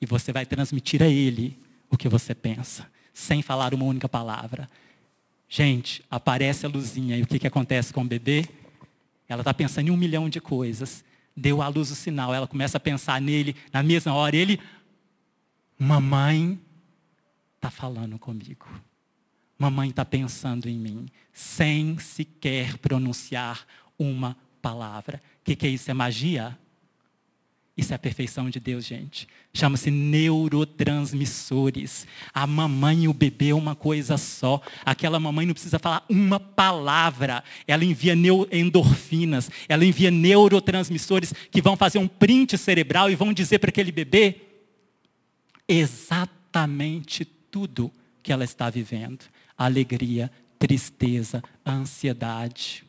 [0.00, 1.58] E você vai transmitir a ele
[1.90, 4.68] o que você pensa, sem falar uma única palavra.
[5.48, 8.48] Gente, aparece a luzinha e o que, que acontece com o bebê?
[9.28, 11.04] Ela está pensando em um milhão de coisas.
[11.36, 14.36] Deu à luz o sinal, ela começa a pensar nele na mesma hora.
[14.36, 14.58] Ele,
[15.80, 16.60] mamãe,
[17.56, 18.66] está falando comigo.
[19.58, 23.66] Mamãe está pensando em mim, sem sequer pronunciar
[23.98, 25.22] uma palavra.
[25.40, 25.90] O que, que é isso?
[25.90, 26.58] É magia?
[27.76, 29.26] Isso é a perfeição de Deus, gente.
[29.54, 32.06] Chama-se neurotransmissores.
[32.34, 34.60] A mamãe e o bebê é uma coisa só.
[34.84, 37.42] Aquela mamãe não precisa falar uma palavra.
[37.66, 38.12] Ela envia
[38.52, 43.90] endorfinas, ela envia neurotransmissores que vão fazer um print cerebral e vão dizer para aquele
[43.90, 44.49] bebê
[45.70, 49.24] exatamente tudo que ela está vivendo:
[49.56, 52.84] alegria, tristeza, ansiedade,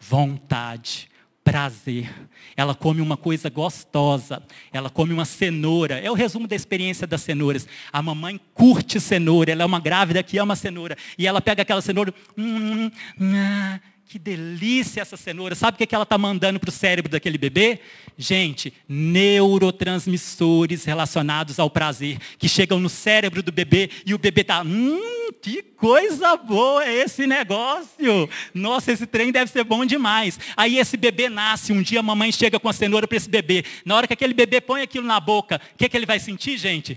[0.00, 1.08] vontade,
[1.44, 2.12] prazer.
[2.56, 4.42] Ela come uma coisa gostosa.
[4.72, 6.00] Ela come uma cenoura.
[6.00, 7.68] É o resumo da experiência das cenouras.
[7.92, 9.52] A mamãe curte cenoura.
[9.52, 10.96] Ela é uma grávida que ama cenoura.
[11.16, 12.12] E ela pega aquela cenoura.
[12.36, 15.56] Hum, hum, hum, que delícia essa cenoura.
[15.56, 17.80] Sabe o que ela está mandando para o cérebro daquele bebê?
[18.16, 24.62] Gente, neurotransmissores relacionados ao prazer, que chegam no cérebro do bebê e o bebê está,
[24.62, 25.00] hum,
[25.42, 28.30] que coisa boa é esse negócio.
[28.54, 30.38] Nossa, esse trem deve ser bom demais.
[30.56, 33.64] Aí esse bebê nasce, um dia a mamãe chega com a cenoura para esse bebê.
[33.84, 36.56] Na hora que aquele bebê põe aquilo na boca, o que, que ele vai sentir,
[36.58, 36.96] gente?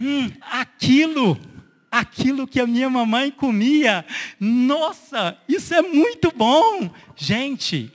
[0.00, 1.38] Hum, aquilo
[1.98, 4.04] aquilo que a minha mamãe comia.
[4.38, 6.90] Nossa, isso é muito bom.
[7.14, 7.92] Gente,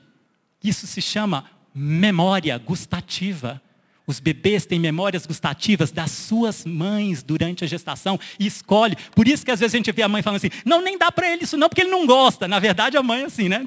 [0.64, 3.62] isso se chama memória gustativa.
[4.06, 8.96] Os bebês têm memórias gustativas das suas mães durante a gestação e escolhe.
[9.16, 11.12] Por isso que às vezes a gente vê a mãe falando assim: não, nem dá
[11.12, 12.48] para ele isso não, porque ele não gosta.
[12.48, 13.66] Na verdade, a mãe assim, né?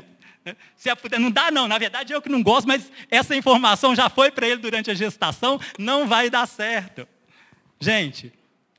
[0.77, 4.11] Se a, não dá não, na verdade eu que não gosto, mas essa informação já
[4.11, 7.09] foi para ele durante a gestação, não vai dar certo.
[7.81, 8.31] Gente,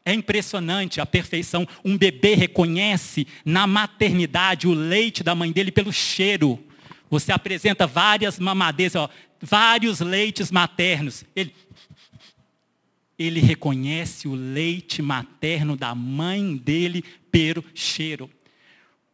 [0.06, 1.68] é impressionante a perfeição.
[1.84, 6.64] Um bebê reconhece na maternidade o leite da mãe dele pelo cheiro.
[7.10, 9.10] Você apresenta várias mamadeiras, ó,
[9.42, 11.26] vários leites maternos.
[11.36, 11.54] Ele,
[13.18, 18.30] ele reconhece o leite materno da mãe dele pelo cheiro.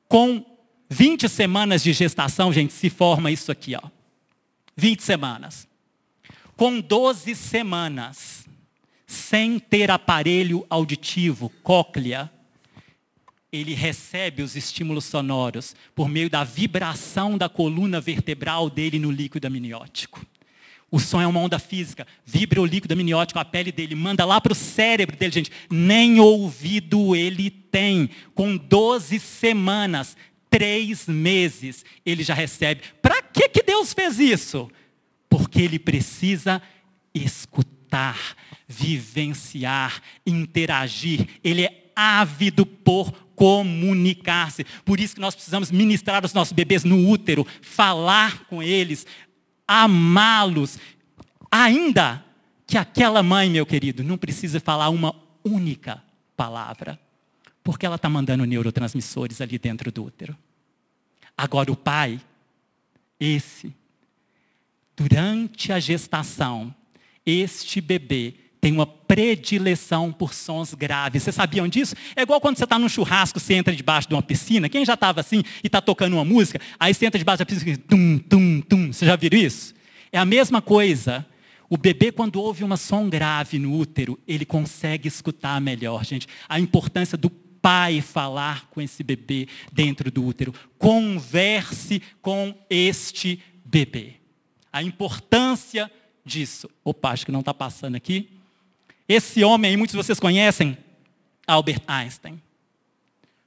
[0.10, 0.46] Com
[0.90, 3.90] 20 semanas de gestação, gente, se forma isso aqui, ó.
[4.76, 5.68] 20 semanas.
[6.58, 8.41] Com 12 semanas,
[9.12, 12.32] sem ter aparelho auditivo, cóclea,
[13.52, 19.48] ele recebe os estímulos sonoros por meio da vibração da coluna vertebral dele no líquido
[19.48, 20.26] amniótico.
[20.90, 24.40] O som é uma onda física, vibra o líquido amniótico, a pele dele, manda lá
[24.40, 25.52] para o cérebro dele, gente.
[25.70, 28.10] Nem ouvido ele tem.
[28.34, 30.16] Com 12 semanas,
[30.50, 32.82] três meses, ele já recebe.
[33.02, 34.72] Para que, que Deus fez isso?
[35.30, 36.62] Porque ele precisa
[37.14, 37.81] escutar
[38.68, 41.28] vivenciar, interagir.
[41.44, 44.64] Ele é ávido por comunicar-se.
[44.86, 49.06] Por isso que nós precisamos ministrar os nossos bebês no útero, falar com eles,
[49.68, 50.78] amá-los.
[51.52, 52.24] Ainda
[52.66, 56.02] que aquela mãe, meu querido, não precisa falar uma única
[56.38, 57.00] palavra,
[57.64, 60.38] porque ela está mandando neurotransmissores ali dentro do útero.
[61.38, 62.22] Agora, o pai,
[63.20, 63.76] esse,
[64.96, 66.74] durante a gestação,
[67.26, 71.24] este bebê tem uma predileção por sons graves.
[71.24, 71.96] Vocês sabiam disso?
[72.16, 74.70] É igual quando você está num churrasco, você entra debaixo de uma piscina.
[74.70, 77.72] Quem já estava assim e está tocando uma música, aí você entra debaixo da piscina
[77.72, 78.94] e tum, tum, tum.
[78.94, 79.74] Você já viu isso?
[80.12, 81.26] É a mesma coisa.
[81.68, 86.28] O bebê, quando ouve uma som grave no útero, ele consegue escutar melhor, gente.
[86.48, 90.54] A importância do pai falar com esse bebê dentro do útero.
[90.78, 94.16] Converse com este bebê.
[94.72, 95.90] A importância
[96.26, 96.70] disso.
[96.84, 98.30] Opa, acho que não está passando aqui.
[99.08, 100.78] Esse homem, muitos de vocês conhecem,
[101.46, 102.42] Albert Einstein,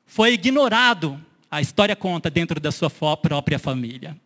[0.06, 4.16] foi ignorado, a história conta, dentro da sua própria família.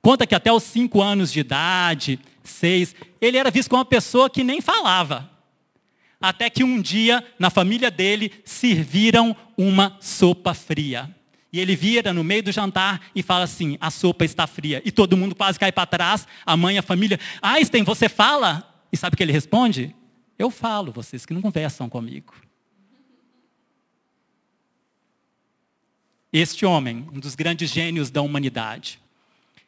[0.00, 4.28] Conta que até os cinco anos de idade, seis, ele era visto como uma pessoa
[4.28, 5.30] que nem falava.
[6.20, 11.14] Até que um dia, na família dele, serviram uma sopa fria.
[11.52, 14.80] E ele vira no meio do jantar e fala assim: a sopa está fria.
[14.84, 17.20] E todo mundo quase cai para trás, a mãe, a família.
[17.42, 18.86] Einstein, você fala?
[18.90, 19.94] E sabe o que ele responde?
[20.38, 22.34] Eu falo, vocês que não conversam comigo.
[26.32, 29.01] Este homem, um dos grandes gênios da humanidade,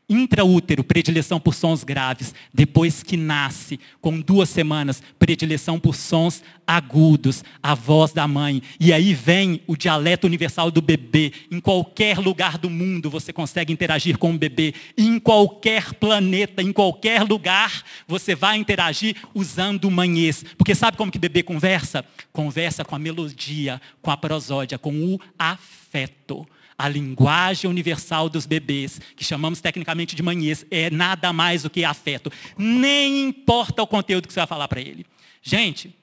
[0.06, 2.34] Intraútero, predileção por sons graves.
[2.52, 8.62] Depois que nasce, com duas semanas, predileção por sons agudos, a voz da mãe.
[8.78, 11.32] E aí vem o dialeto universal do bebê.
[11.50, 14.74] Em qualquer lugar do mundo você consegue interagir com o bebê.
[14.96, 20.44] em qualquer planeta, em qualquer lugar, você vai interagir usando o manhês.
[20.58, 22.04] Porque sabe como que bebê conversa?
[22.30, 26.46] Conversa com a melodia, com a prosódia, com o afeto.
[26.76, 31.84] A linguagem universal dos bebês, que chamamos tecnicamente de manhês, é nada mais do que
[31.84, 32.30] afeto.
[32.58, 35.06] Nem importa o conteúdo que você vai falar para ele.
[35.40, 35.94] Gente,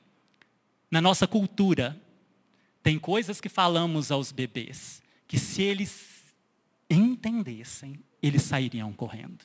[0.89, 1.99] na nossa cultura,
[2.84, 6.10] tem coisas que falamos aos bebês que se eles
[6.89, 9.39] entendessem, eles sairiam correndo.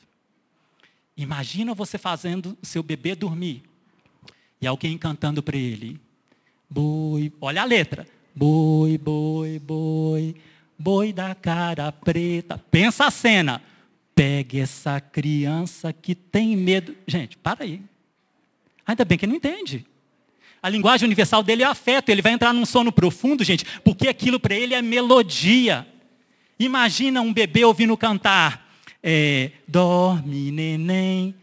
[1.17, 3.63] Imagina você fazendo o seu bebê dormir
[4.61, 6.01] e alguém cantando para ele:
[6.69, 8.07] Boi, olha a letra.
[8.35, 10.35] Boi, boi, boi,
[10.79, 12.59] boi da cara preta.
[12.71, 13.63] Pensa a cena.
[14.15, 16.97] Pegue essa criança que tem medo.
[17.07, 17.83] Gente, para aí.
[18.87, 19.85] Ainda bem que não entende.
[20.63, 22.09] A linguagem universal dele é afeto.
[22.09, 25.87] Ele vai entrar num sono profundo, gente, porque aquilo para ele é melodia.
[26.59, 28.67] Imagina um bebê ouvindo cantar.
[29.03, 31.35] É, Dorme, neném,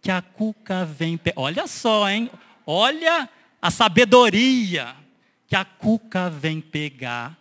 [0.00, 1.16] que a cuca vem.
[1.16, 1.32] Pe...
[1.36, 2.30] Olha só, hein?
[2.66, 3.28] Olha
[3.60, 4.94] a sabedoria
[5.46, 7.36] que a cuca vem pegar.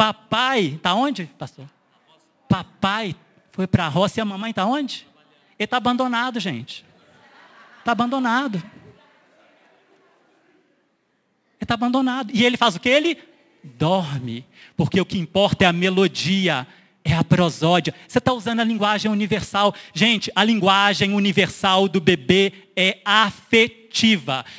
[0.00, 1.66] Papai, está onde, pastor?
[2.48, 3.14] Papai
[3.52, 5.06] foi para a roça e a mamãe está onde?
[5.58, 6.86] Ele está abandonado, gente.
[7.80, 8.56] Está abandonado.
[8.56, 8.64] Ele
[11.60, 12.30] está abandonado.
[12.32, 12.88] E ele faz o que?
[12.88, 13.18] Ele
[13.62, 14.46] dorme.
[14.74, 16.66] Porque o que importa é a melodia,
[17.04, 17.94] é a prosódia.
[18.08, 19.74] Você está usando a linguagem universal.
[19.92, 23.79] Gente, a linguagem universal do bebê é afetiva.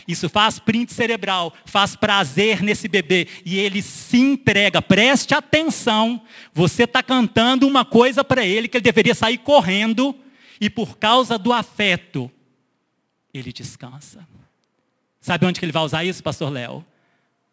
[0.08, 3.28] Isso faz print cerebral, faz prazer nesse bebê.
[3.46, 4.82] E ele se entrega.
[4.82, 6.22] Preste atenção.
[6.54, 10.16] Você está cantando uma coisa para ele que ele deveria sair correndo.
[10.60, 12.32] E por causa do afeto,
[13.34, 14.28] ele descansa.
[15.20, 16.86] Sabe onde que ele vai usar isso, pastor Léo?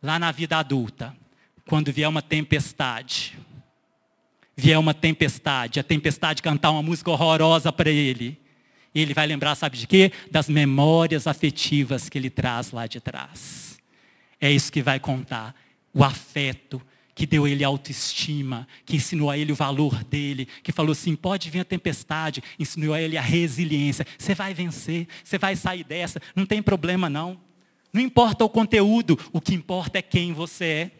[0.03, 1.17] Lá na vida adulta.
[1.67, 3.39] Quando vier uma tempestade
[4.59, 8.37] vier uma tempestade, a tempestade cantar uma música horrorosa para ele,
[9.01, 10.13] ele vai lembrar, sabe de quê?
[10.31, 13.79] Das memórias afetivas que ele traz lá de trás.
[14.41, 15.55] É isso que vai contar.
[15.93, 16.81] O afeto
[17.15, 21.51] que deu ele autoestima, que ensinou a ele o valor dele, que falou assim: pode
[21.51, 24.07] vir a tempestade, ensinou a ele a resiliência.
[24.17, 27.41] Você vai vencer, você vai sair dessa, não tem problema não.
[27.93, 30.91] Não importa o conteúdo, o que importa é quem você é.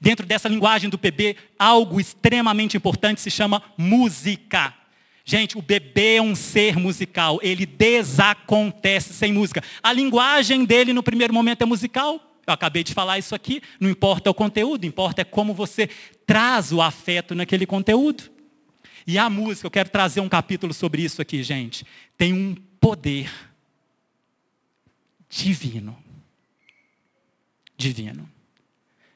[0.00, 4.72] Dentro dessa linguagem do bebê, algo extremamente importante se chama música.
[5.30, 9.62] Gente, o bebê é um ser musical, ele desacontece sem música.
[9.82, 12.18] A linguagem dele no primeiro momento é musical.
[12.46, 15.86] Eu acabei de falar isso aqui, não importa o conteúdo, importa é como você
[16.24, 18.30] traz o afeto naquele conteúdo.
[19.06, 21.84] E a música, eu quero trazer um capítulo sobre isso aqui, gente.
[22.16, 23.30] Tem um poder
[25.28, 25.94] divino.
[27.76, 28.37] Divino.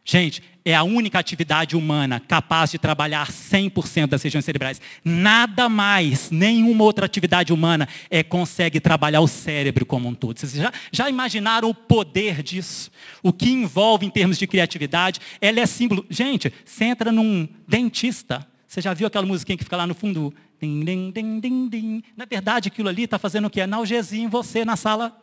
[0.04, 4.80] Gente, é a única atividade humana capaz de trabalhar 100% das regiões cerebrais.
[5.04, 10.38] Nada mais, nenhuma outra atividade humana é, consegue trabalhar o cérebro como um todo.
[10.38, 12.90] Vocês já, já imaginaram o poder disso?
[13.22, 15.20] O que envolve em termos de criatividade?
[15.40, 16.04] Ela é símbolo.
[16.10, 18.46] Gente, você entra num dentista.
[18.66, 20.34] Você já viu aquela musiquinha que fica lá no fundo?
[20.60, 22.02] Din, din, din, din, din.
[22.16, 23.60] Na verdade, aquilo ali está fazendo o quê?
[23.60, 25.21] Analgesia em você na sala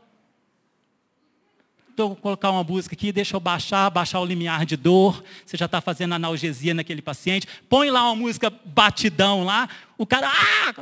[2.07, 5.21] Vou colocar uma música aqui, deixa eu baixar, baixar o limiar de dor.
[5.45, 7.45] Você já está fazendo analgesia naquele paciente.
[7.67, 9.67] Põe lá uma música batidão lá.
[9.97, 10.31] O cara.
[10.31, 10.73] Ah!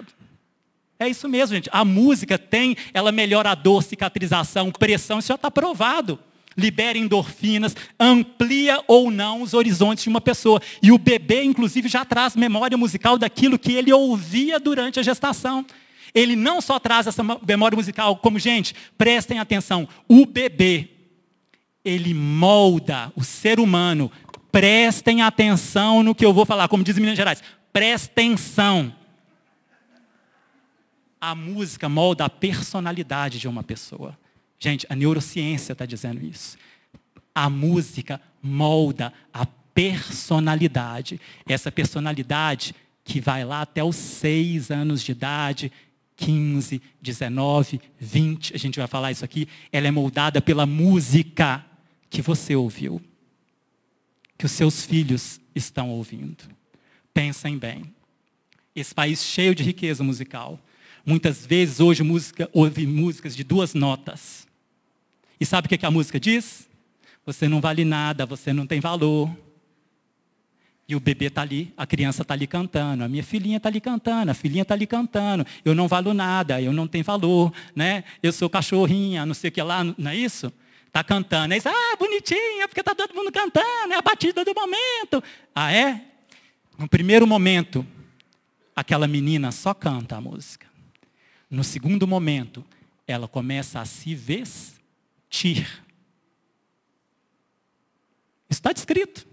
[1.00, 1.70] É isso mesmo, gente.
[1.72, 6.20] A música tem, ela melhora a dor, cicatrização, pressão, isso já está provado.
[6.56, 10.60] Libera endorfinas, amplia ou não os horizontes de uma pessoa.
[10.82, 15.64] E o bebê, inclusive, já traz memória musical daquilo que ele ouvia durante a gestação.
[16.16, 20.97] Ele não só traz essa memória musical, como, gente, prestem atenção, o bebê,
[21.88, 24.12] ele molda o ser humano.
[24.52, 27.42] Prestem atenção no que eu vou falar, como diz Minas Gerais.
[27.72, 28.94] Prestem atenção.
[31.20, 34.18] A música molda a personalidade de uma pessoa.
[34.60, 36.58] Gente, a neurociência está dizendo isso.
[37.34, 41.22] A música molda a personalidade.
[41.48, 45.72] Essa personalidade que vai lá até os seis anos de idade,
[46.18, 51.64] 15, 19, 20, a gente vai falar isso aqui, ela é moldada pela música
[52.10, 53.02] que você ouviu,
[54.38, 56.44] que os seus filhos estão ouvindo.
[57.14, 57.94] Pensem bem.
[58.76, 60.60] Esse país cheio de riqueza musical.
[61.06, 64.48] Muitas vezes hoje música, ouve músicas de duas notas.
[65.40, 66.68] E sabe o que, a música diz?
[67.26, 69.30] Você não vale nada, você não tem valor.
[70.88, 73.82] E o bebê está ali, a criança está ali cantando, a minha filhinha está ali
[73.82, 78.06] cantando, a filhinha está ali cantando, eu não valo nada, eu não tenho valor, né?
[78.24, 80.52] eu sou cachorrinha, não sei o que lá, não é isso?
[80.98, 85.24] Está cantando, aí ah, bonitinha, porque está todo mundo cantando, é a batida do momento.
[85.54, 86.04] Ah, é?
[86.76, 87.86] No primeiro momento,
[88.76, 90.66] aquela menina só canta a música.
[91.52, 92.66] No segundo momento,
[93.06, 95.84] ela começa a se vestir.
[98.50, 99.28] Está descrito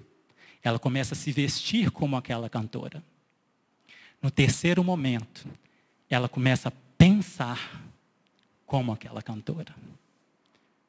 [0.65, 3.05] ela começa a se vestir como aquela cantora.
[4.21, 5.47] No terceiro momento,
[6.09, 7.83] ela começa a pensar
[8.65, 9.75] como aquela cantora.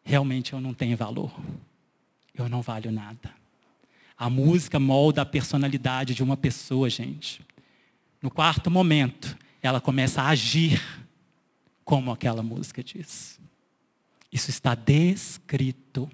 [0.06, 1.34] Realmente eu não tenho valor.
[2.34, 3.34] Eu não valho nada.
[4.18, 7.42] A música molda a personalidade de uma pessoa, gente.
[8.22, 10.82] No quarto momento, ela começa a agir
[11.84, 13.40] como aquela música diz.
[14.32, 16.10] Isso está descrito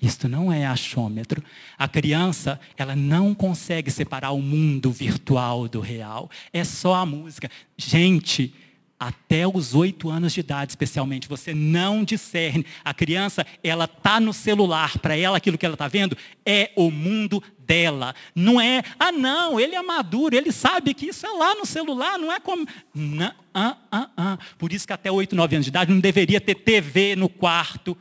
[0.00, 1.42] isto não é achômetro.
[1.78, 6.30] A criança, ela não consegue separar o mundo virtual do real.
[6.52, 7.50] É só a música.
[7.78, 8.54] Gente,
[8.98, 12.64] até os oito anos de idade, especialmente, você não discerne.
[12.84, 14.98] A criança, ela está no celular.
[14.98, 18.14] Para ela, aquilo que ela está vendo é o mundo dela.
[18.34, 22.18] Não é, ah, não, ele é maduro, ele sabe que isso é lá no celular,
[22.18, 22.66] não é como.
[22.94, 24.38] Não, ah, ah, ah.
[24.56, 27.96] Por isso que até oito, nove anos de idade não deveria ter TV no quarto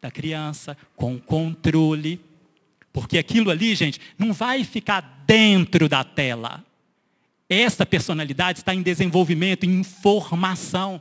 [0.00, 2.20] da criança, com controle.
[2.92, 6.64] Porque aquilo ali, gente, não vai ficar dentro da tela.
[7.54, 11.00] Essa personalidade está em desenvolvimento, em formação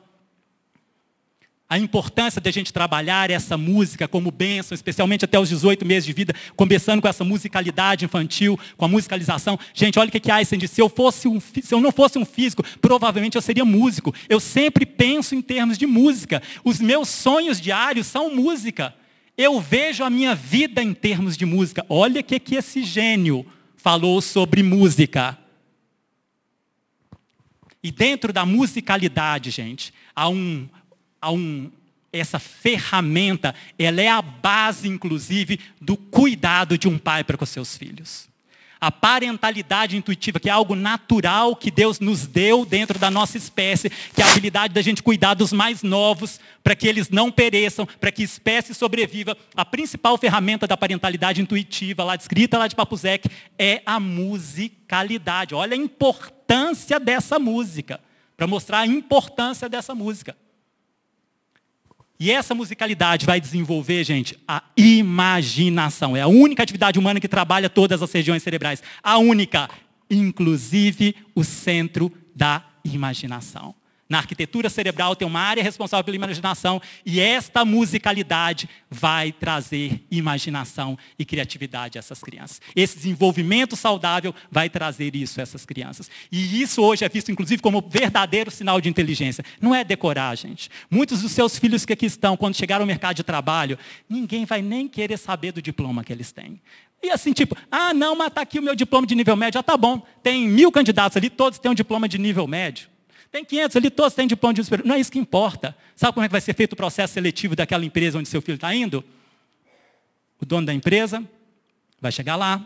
[1.73, 6.05] a importância de a gente trabalhar essa música como bênção, especialmente até os 18 meses
[6.05, 9.57] de vida, começando com essa musicalidade infantil, com a musicalização.
[9.73, 12.25] Gente, olha o que Einstein disse, se eu, fosse um, se eu não fosse um
[12.25, 14.13] físico, provavelmente eu seria músico.
[14.29, 16.43] Eu sempre penso em termos de música.
[16.63, 18.93] Os meus sonhos diários são música.
[19.35, 21.83] Eu vejo a minha vida em termos de música.
[21.89, 23.43] Olha o que, que esse gênio
[23.75, 25.39] falou sobre música.
[27.83, 30.69] E dentro da musicalidade, gente, há um,
[31.21, 31.69] a um,
[32.11, 37.75] essa ferramenta, ela é a base, inclusive, do cuidado de um pai para com seus
[37.75, 38.29] filhos.
[38.83, 43.89] A parentalidade intuitiva, que é algo natural que Deus nos deu dentro da nossa espécie,
[43.89, 47.85] que é a habilidade da gente cuidar dos mais novos, para que eles não pereçam,
[47.85, 49.37] para que a espécie sobreviva.
[49.55, 55.55] A principal ferramenta da parentalidade intuitiva, lá descrita lá de Papuzek, é a musicalidade.
[55.55, 58.01] Olha a importância dessa música,
[58.35, 60.35] para mostrar a importância dessa música.
[62.23, 66.15] E essa musicalidade vai desenvolver, gente, a imaginação.
[66.15, 68.81] É a única atividade humana que trabalha todas as regiões cerebrais.
[69.03, 69.69] A única,
[70.09, 73.75] inclusive o centro da imaginação.
[74.13, 80.95] Na arquitetura cerebral tem uma área responsável pela imaginação e esta musicalidade vai trazer imaginação
[81.17, 82.61] e criatividade a essas crianças.
[82.75, 86.11] Esse desenvolvimento saudável vai trazer isso a essas crianças.
[86.31, 89.43] E isso hoje é visto, inclusive, como verdadeiro sinal de inteligência.
[89.59, 90.69] Não é decorar, gente.
[90.91, 94.61] Muitos dos seus filhos que aqui estão, quando chegar ao mercado de trabalho, ninguém vai
[94.61, 96.61] nem querer saber do diploma que eles têm.
[97.01, 99.63] E assim, tipo, ah, não, mas está aqui o meu diploma de nível médio, ah,
[99.63, 100.05] tá bom.
[100.21, 102.92] Tem mil candidatos ali, todos têm um diploma de nível médio.
[103.33, 104.85] Tem 500 ali, todos têm diploma de superior.
[104.85, 105.75] Não é isso que importa.
[105.95, 108.57] Sabe como é que vai ser feito o processo seletivo daquela empresa onde seu filho
[108.57, 109.03] está indo?
[110.39, 111.27] O dono da empresa
[111.99, 112.63] vai chegar lá,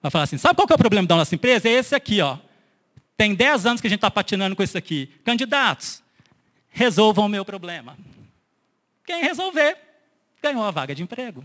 [0.00, 1.68] vai falar assim, sabe qual é o problema da nossa empresa?
[1.68, 2.38] É esse aqui, ó.
[3.16, 5.10] Tem 10 anos que a gente está patinando com isso aqui.
[5.24, 6.00] Candidatos,
[6.70, 7.98] resolvam o meu problema.
[9.04, 9.76] Quem resolver,
[10.40, 11.44] ganhou a vaga de emprego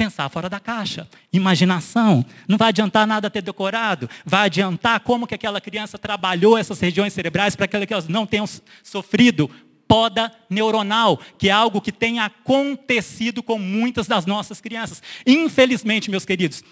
[0.00, 1.06] pensar fora da caixa.
[1.30, 2.24] Imaginação.
[2.48, 4.08] Não vai adiantar nada ter decorado.
[4.24, 8.46] Vai adiantar como que aquela criança trabalhou essas regiões cerebrais para que elas não tenham
[8.82, 9.50] sofrido
[9.86, 15.02] poda neuronal, que é algo que tem acontecido com muitas das nossas crianças.
[15.26, 16.64] Infelizmente, meus queridos,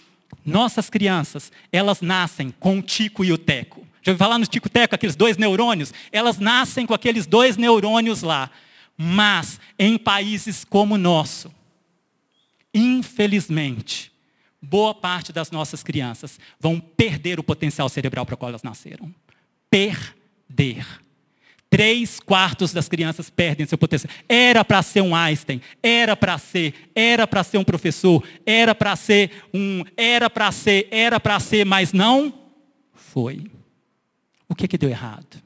[0.43, 3.87] nossas crianças, elas nascem com o tico e o teco.
[4.03, 5.93] Já ouviu falar no tico-teco, aqueles dois neurônios?
[6.11, 8.51] Elas nascem com aqueles dois neurônios lá.
[8.97, 11.53] Mas, em países como o nosso,
[12.74, 14.12] infelizmente,
[14.60, 19.14] boa parte das nossas crianças vão perder o potencial cerebral para o qual elas nasceram.
[19.70, 20.86] Perder.
[21.70, 24.12] Três quartos das crianças perdem seu potencial.
[24.26, 28.96] Era para ser um Einstein, era para ser, era para ser um professor, era para
[28.96, 32.32] ser um, era para ser, era para ser, mas não
[32.94, 33.50] foi.
[34.48, 35.42] O que, que deu errado?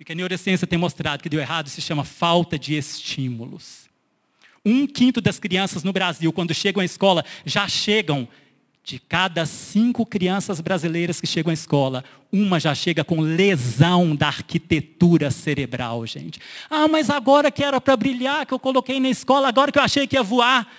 [0.00, 3.83] O que a neurociência tem mostrado que deu errado se chama falta de estímulos.
[4.64, 8.28] Um quinto das crianças no Brasil, quando chegam à escola, já chegam,
[8.84, 14.26] de cada cinco crianças brasileiras que chegam à escola, uma já chega com lesão da
[14.26, 16.38] arquitetura cerebral, gente.
[16.68, 19.82] Ah, mas agora que era para brilhar, que eu coloquei na escola, agora que eu
[19.82, 20.70] achei que ia voar.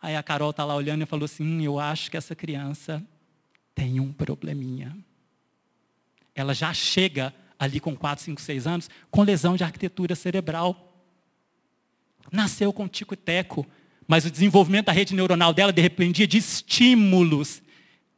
[0.00, 3.02] Aí a Carol está lá olhando e falou assim: hum, eu acho que essa criança
[3.74, 4.96] tem um probleminha.
[6.32, 10.93] Ela já chega ali com 4, 5, 6 anos com lesão de arquitetura cerebral.
[12.30, 13.66] Nasceu com tico e teco,
[14.06, 17.62] mas o desenvolvimento da rede neuronal dela dependia de estímulos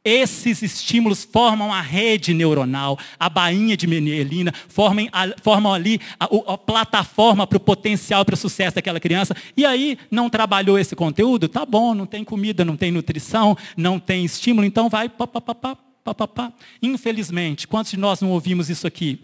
[0.07, 5.05] esses estímulos formam a rede neuronal, a bainha de Menelina, formam,
[5.43, 9.35] formam ali a, a plataforma para o potencial, para o sucesso daquela criança.
[9.57, 11.49] E aí, não trabalhou esse conteúdo?
[11.49, 15.41] Tá bom, não tem comida, não tem nutrição, não tem estímulo, então vai pá, pá,
[15.41, 16.53] pá, pá, pá, pá, pá.
[16.81, 19.19] Infelizmente, quantos de nós não ouvimos isso aqui?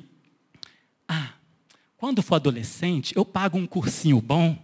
[1.08, 1.30] Ah,
[1.96, 4.58] quando for adolescente, eu pago um cursinho bom,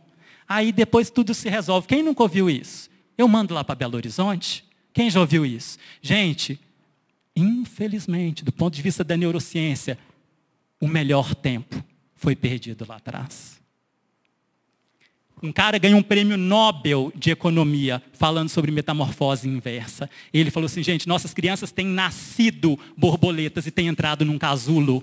[0.49, 1.87] aí depois tudo se resolve.
[1.87, 2.89] Quem nunca ouviu isso?
[3.15, 5.77] Eu mando lá para Belo Horizonte, quem já ouviu isso?
[6.01, 6.59] Gente,
[7.35, 9.99] infelizmente, do ponto de vista da neurociência,
[10.81, 11.83] o melhor tempo
[12.15, 13.59] foi perdido lá atrás.
[15.41, 20.09] Um cara ganhou um prêmio Nobel de Economia falando sobre metamorfose inversa.
[20.33, 24.97] Ele falou assim, gente, nossas crianças têm nascido borboletas e têm entrado num casulo.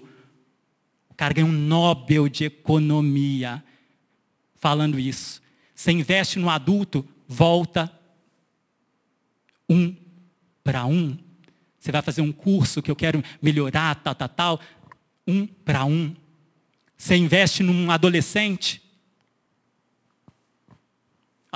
[1.09, 3.65] O cara ganhou um Nobel de Economia
[4.57, 5.41] falando isso.
[5.75, 7.93] Você investe no adulto, volta
[9.69, 9.95] um
[10.65, 11.17] para um.
[11.79, 14.61] Você vai fazer um curso que eu quero melhorar, tal, tal, tal.
[15.27, 16.15] Um para um.
[16.97, 18.83] Você investe num adolescente.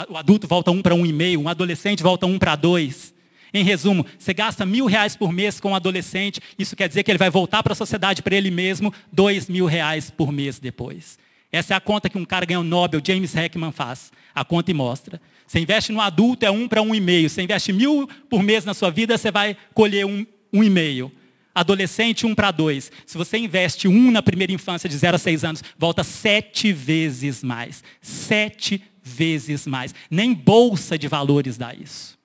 [0.09, 3.13] O adulto volta um para um e meio, um adolescente volta um para dois.
[3.53, 7.11] Em resumo, você gasta mil reais por mês com um adolescente, isso quer dizer que
[7.11, 11.19] ele vai voltar para a sociedade para ele mesmo dois mil reais por mês depois.
[11.53, 14.13] Essa é a conta que um cara ganhou Nobel, James Heckman, faz.
[14.35, 15.21] A conta e mostra.
[15.47, 17.29] Você investe no adulto, é um para um e meio.
[17.29, 21.11] Você investe mil por mês na sua vida, você vai colher um, um e meio.
[21.53, 22.93] Adolescente, um para dois.
[23.05, 27.43] Se você investe um na primeira infância de 0 a 6 anos, volta sete vezes
[27.43, 27.83] mais.
[28.01, 29.93] Sete vezes mais.
[30.09, 32.17] Nem bolsa de valores dá isso.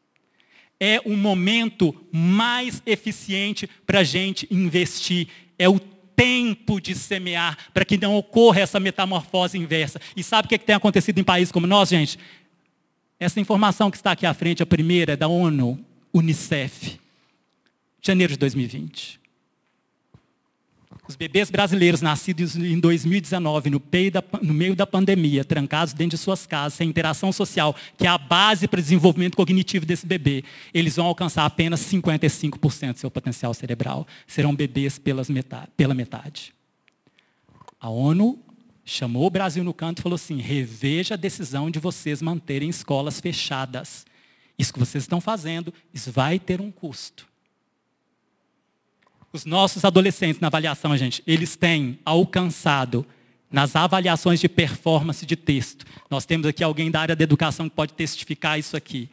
[0.79, 5.29] É o momento mais eficiente para a gente investir.
[5.57, 5.79] É o
[6.15, 9.99] tempo de semear, para que não ocorra essa metamorfose inversa.
[10.15, 12.17] E sabe o que, é que tem acontecido em países como nós, gente?
[13.19, 15.79] Essa informação que está aqui à frente, a primeira, é da ONU,
[16.13, 16.99] Unicef,
[18.01, 19.24] janeiro de 2020.
[21.07, 23.79] Os bebês brasileiros nascidos em 2019, no
[24.11, 28.09] da, no meio da pandemia, trancados dentro de suas casas, sem interação social, que é
[28.09, 30.43] a base para o desenvolvimento cognitivo desse bebê,
[30.73, 34.07] eles vão alcançar apenas 55% do seu potencial cerebral.
[34.25, 34.99] Serão bebês
[35.29, 36.53] metade, pela metade.
[37.79, 38.39] A ONU
[38.83, 43.19] chamou o Brasil no canto e falou assim: reveja a decisão de vocês manterem escolas
[43.19, 44.05] fechadas.
[44.57, 47.27] Isso que vocês estão fazendo, isso vai ter um custo.
[49.35, 53.05] Os nossos adolescentes na avaliação, gente, eles têm alcançado
[53.51, 55.85] nas avaliações de performance de texto.
[56.09, 59.09] Nós temos aqui alguém da área da educação que pode testificar isso aqui.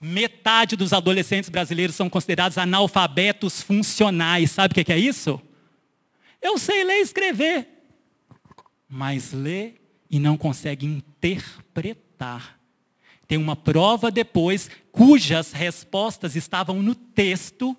[0.00, 4.50] Metade dos adolescentes brasileiros são considerados analfabetos funcionais.
[4.50, 5.40] Sabe o que é isso?
[6.40, 7.68] Eu sei ler e escrever
[8.88, 9.72] mas lê
[10.08, 12.60] e não consegue interpretar.
[13.26, 17.76] Tem uma prova depois, cujas respostas estavam no texto,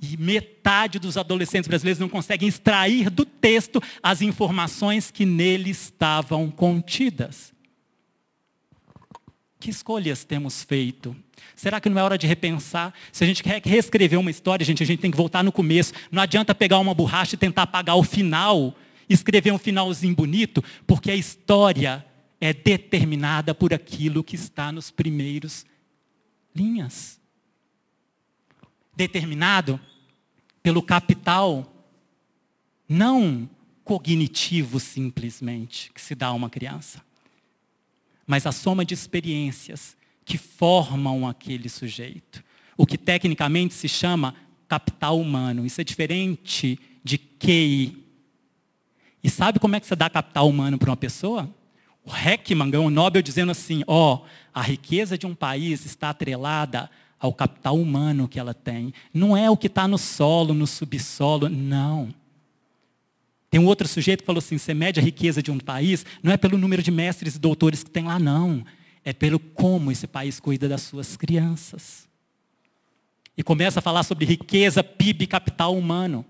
[0.00, 6.50] e metade dos adolescentes brasileiros não conseguem extrair do texto as informações que nele estavam
[6.50, 7.52] contidas.
[9.58, 11.14] Que escolhas temos feito?
[11.54, 12.94] Será que não é hora de repensar?
[13.12, 15.92] Se a gente quer reescrever uma história, gente, a gente tem que voltar no começo.
[16.10, 18.74] Não adianta pegar uma borracha e tentar apagar o final
[19.10, 22.06] escrever um finalzinho bonito, porque a história
[22.40, 25.66] é determinada por aquilo que está nos primeiros
[26.54, 27.20] linhas.
[28.96, 29.80] Determinado
[30.62, 31.66] pelo capital
[32.88, 33.48] não
[33.84, 37.02] cognitivo simplesmente que se dá a uma criança,
[38.26, 42.44] mas a soma de experiências que formam aquele sujeito.
[42.76, 44.34] O que tecnicamente se chama
[44.68, 45.66] capital humano.
[45.66, 48.00] Isso é diferente de QI,
[49.22, 51.48] e sabe como é que você dá capital humano para uma pessoa?
[52.04, 56.10] O Heckman ganhou o Nobel dizendo assim, ó, oh, a riqueza de um país está
[56.10, 56.90] atrelada
[57.20, 58.94] ao capital humano que ela tem.
[59.12, 62.08] Não é o que está no solo, no subsolo, não.
[63.50, 66.32] Tem um outro sujeito que falou assim, você mede a riqueza de um país, não
[66.32, 68.64] é pelo número de mestres e doutores que tem lá, não.
[69.04, 72.08] É pelo como esse país cuida das suas crianças.
[73.36, 76.24] E começa a falar sobre riqueza, PIB, capital humano.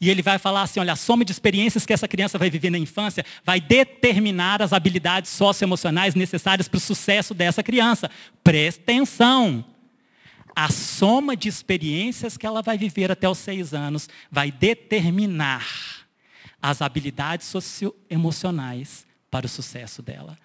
[0.00, 2.70] E ele vai falar assim: olha, a soma de experiências que essa criança vai viver
[2.70, 8.10] na infância vai determinar as habilidades socioemocionais necessárias para o sucesso dessa criança.
[8.42, 9.64] Preste atenção.
[10.54, 15.66] A soma de experiências que ela vai viver até os seis anos vai determinar
[16.60, 20.38] as habilidades socioemocionais para o sucesso dela.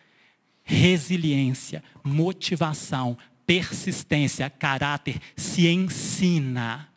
[0.63, 6.89] Resiliência, motivação, persistência, caráter se ensina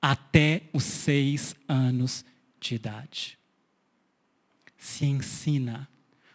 [0.00, 2.24] até os seis anos
[2.60, 3.38] de idade.
[4.76, 5.88] Se ensina.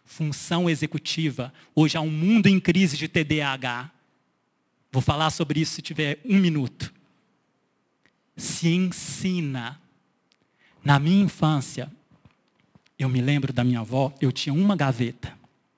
[0.05, 1.53] Função executiva.
[1.75, 3.91] Hoje há um mundo em crise de TDAH.
[4.97, 6.91] Vou falar sobre isso se tiver um minuto.
[8.35, 9.79] Se ensina.
[10.83, 11.91] Na minha infância,
[12.97, 15.37] eu me lembro da minha avó, eu tinha uma gaveta.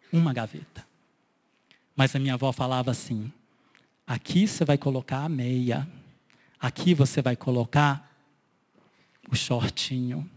[0.09, 0.88] Uma gaveta.
[1.97, 3.30] Mas a minha avó falava assim:
[4.07, 5.86] aqui você vai colocar a meia,
[6.57, 8.09] aqui você vai colocar
[9.30, 10.32] o shortinho,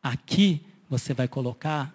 [0.00, 1.92] aqui você vai colocar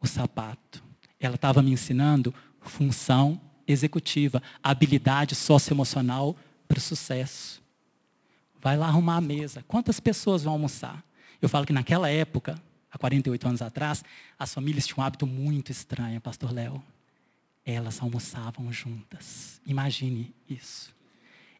[0.00, 0.80] o sapato.
[1.18, 6.34] Ela estava me ensinando função executiva, habilidade socioemocional
[6.66, 7.62] para o sucesso.
[8.60, 9.64] Vai lá arrumar a mesa.
[9.68, 11.04] Quantas pessoas vão almoçar?
[11.40, 12.60] Eu falo que naquela época,
[12.90, 14.04] há 48 anos atrás,
[14.38, 16.82] as famílias tinham um hábito muito estranho, pastor Léo.
[17.64, 19.60] Elas almoçavam juntas.
[19.66, 20.94] Imagine isso.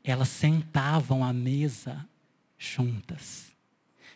[0.02, 2.04] Elas sentavam à mesa
[2.58, 3.52] juntas.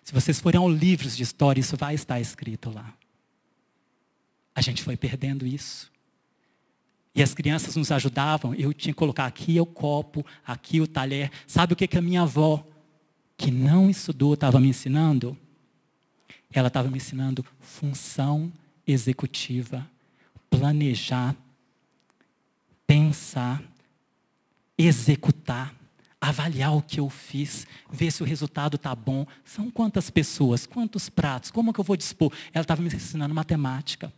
[0.03, 2.93] Se vocês forem ao livros de história, isso vai estar escrito lá.
[4.55, 5.91] A gente foi perdendo isso.
[7.15, 8.55] E as crianças nos ajudavam.
[8.55, 11.31] Eu tinha que colocar aqui o copo, aqui o talher.
[11.47, 12.67] Sabe o que, que a minha avó,
[13.37, 15.37] que não estudou, estava me ensinando?
[16.51, 18.53] Ela estava me ensinando função
[18.87, 19.89] executiva,
[20.51, 21.37] planejar,
[22.87, 23.63] pensar,
[24.77, 25.75] executar,
[26.21, 29.27] avaliar o que eu fiz, ver se o resultado está bom.
[29.45, 32.33] São quantas pessoas, quantos pratos, como que eu vou dispor?
[32.53, 34.13] Ela estava me ensinando matemática,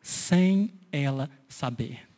[0.00, 2.09] sem ela saber.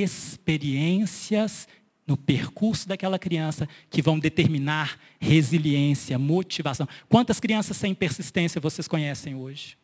[0.00, 1.68] Experiências
[2.06, 6.88] no percurso daquela criança que vão determinar resiliência, motivação.
[7.08, 9.76] Quantas crianças sem persistência vocês conhecem hoje?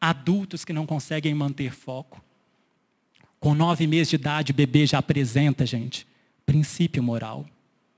[0.00, 2.22] Adultos que não conseguem manter foco.
[3.40, 6.06] Com nove meses de idade, o bebê já apresenta, gente,
[6.44, 7.46] princípio moral.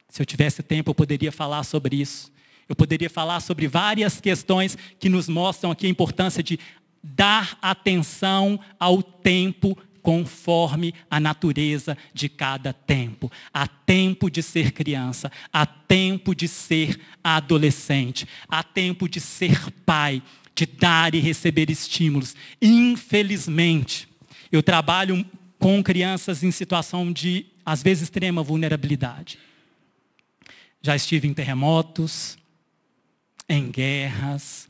[0.09, 2.33] Se eu tivesse tempo, eu poderia falar sobre isso.
[2.69, 6.59] Eu poderia falar sobre várias questões que nos mostram aqui a importância de
[7.03, 13.31] dar atenção ao tempo conforme a natureza de cada tempo.
[13.53, 20.23] Há tempo de ser criança, há tempo de ser adolescente, há tempo de ser pai,
[20.55, 22.35] de dar e receber estímulos.
[22.61, 24.09] Infelizmente,
[24.51, 25.25] eu trabalho
[25.59, 29.39] com crianças em situação de, às vezes, extrema vulnerabilidade.
[30.81, 32.39] Já estive em terremotos,
[33.49, 34.69] em guerras,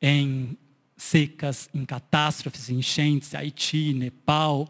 [0.00, 0.56] em
[1.02, 4.68] secas, em catástrofes, enchentes, Haiti, Nepal,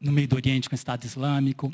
[0.00, 1.70] no meio do Oriente com o Estado Islâmico.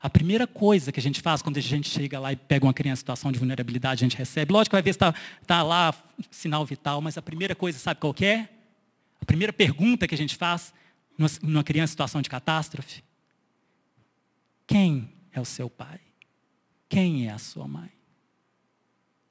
[0.00, 2.74] A primeira coisa que a gente faz quando a gente chega lá e pega uma
[2.74, 5.14] criança em situação de vulnerabilidade, a gente recebe, lógico vai ver se está
[5.46, 5.94] tá lá,
[6.28, 8.48] sinal vital, mas a primeira coisa, sabe qual é?
[9.20, 10.74] A primeira pergunta que a gente faz
[11.40, 13.02] numa criança em situação de catástrofe:
[14.66, 16.00] quem é o seu pai?
[16.88, 17.90] Quem é a sua mãe?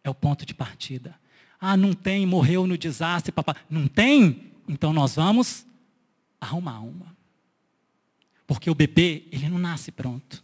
[0.03, 1.20] É o ponto de partida.
[1.63, 3.53] Ah, não tem, morreu no desastre, papai.
[3.69, 4.51] Não tem?
[4.67, 5.63] Então nós vamos
[6.39, 7.15] arrumar uma.
[8.47, 10.43] Porque o bebê, ele não nasce pronto.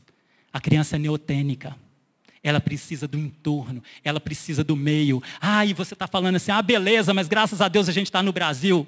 [0.54, 1.76] A criança é neotênica.
[2.44, 5.22] Ela precisa do entorno, ela precisa do meio.
[5.42, 8.22] Ah, e você está falando assim, ah, beleza, mas graças a Deus a gente está
[8.22, 8.88] no Brasil.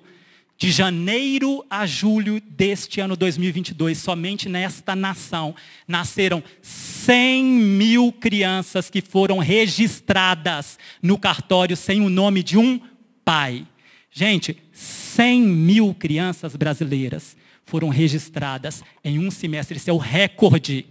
[0.60, 5.56] De janeiro a julho deste ano 2022, somente nesta nação,
[5.88, 12.78] nasceram 100 mil crianças que foram registradas no cartório sem o nome de um
[13.24, 13.66] pai.
[14.12, 19.78] Gente, 100 mil crianças brasileiras foram registradas em um semestre.
[19.78, 20.86] Esse é o recorde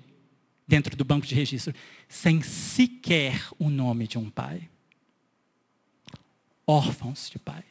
[0.66, 1.74] dentro do banco de registro,
[2.08, 4.62] sem sequer o nome de um pai.
[6.66, 7.64] Órfãos de pai.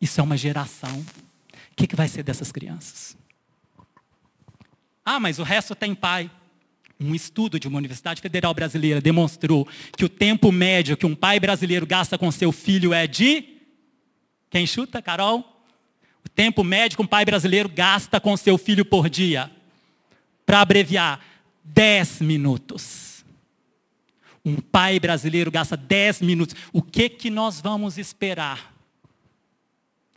[0.00, 1.00] Isso é uma geração.
[1.00, 3.16] O que, que vai ser dessas crianças?
[5.04, 6.30] Ah, mas o resto tem pai.
[7.00, 11.38] Um estudo de uma Universidade Federal Brasileira demonstrou que o tempo médio que um pai
[11.38, 13.44] brasileiro gasta com seu filho é de.
[14.50, 15.64] Quem chuta, Carol?
[16.24, 19.50] O tempo médio que um pai brasileiro gasta com seu filho por dia.
[20.44, 21.20] Para abreviar,
[21.64, 23.24] 10 minutos.
[24.44, 26.56] Um pai brasileiro gasta 10 minutos.
[26.72, 28.77] O que, que nós vamos esperar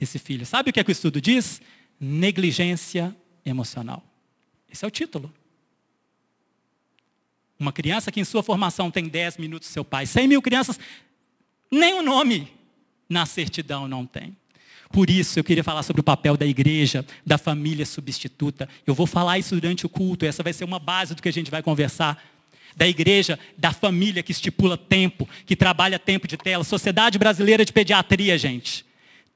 [0.01, 0.47] desse filho.
[0.47, 1.61] Sabe o que, é que o estudo diz?
[1.99, 4.03] Negligência emocional.
[4.67, 5.31] Esse é o título.
[7.59, 10.79] Uma criança que em sua formação tem 10 minutos seu pai, 100 mil crianças,
[11.69, 12.51] nem o nome
[13.07, 14.35] na certidão não tem.
[14.91, 18.67] Por isso eu queria falar sobre o papel da igreja, da família substituta.
[18.85, 21.33] Eu vou falar isso durante o culto, essa vai ser uma base do que a
[21.33, 22.21] gente vai conversar.
[22.75, 26.63] Da igreja, da família que estipula tempo, que trabalha tempo de tela.
[26.63, 28.89] Sociedade Brasileira de Pediatria, gente.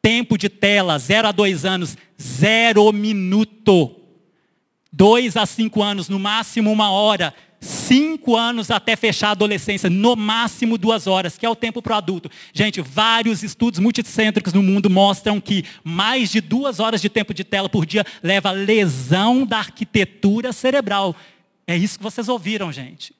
[0.05, 3.99] Tempo de tela, 0 a 2 anos, zero minuto.
[4.93, 7.33] Dois a cinco anos, no máximo uma hora.
[7.59, 11.95] Cinco anos até fechar a adolescência, no máximo duas horas, que é o tempo para
[11.95, 12.29] o adulto.
[12.53, 17.43] Gente, vários estudos multicêntricos no mundo mostram que mais de duas horas de tempo de
[17.43, 21.15] tela por dia leva lesão da arquitetura cerebral.
[21.65, 23.11] É isso que vocês ouviram, gente.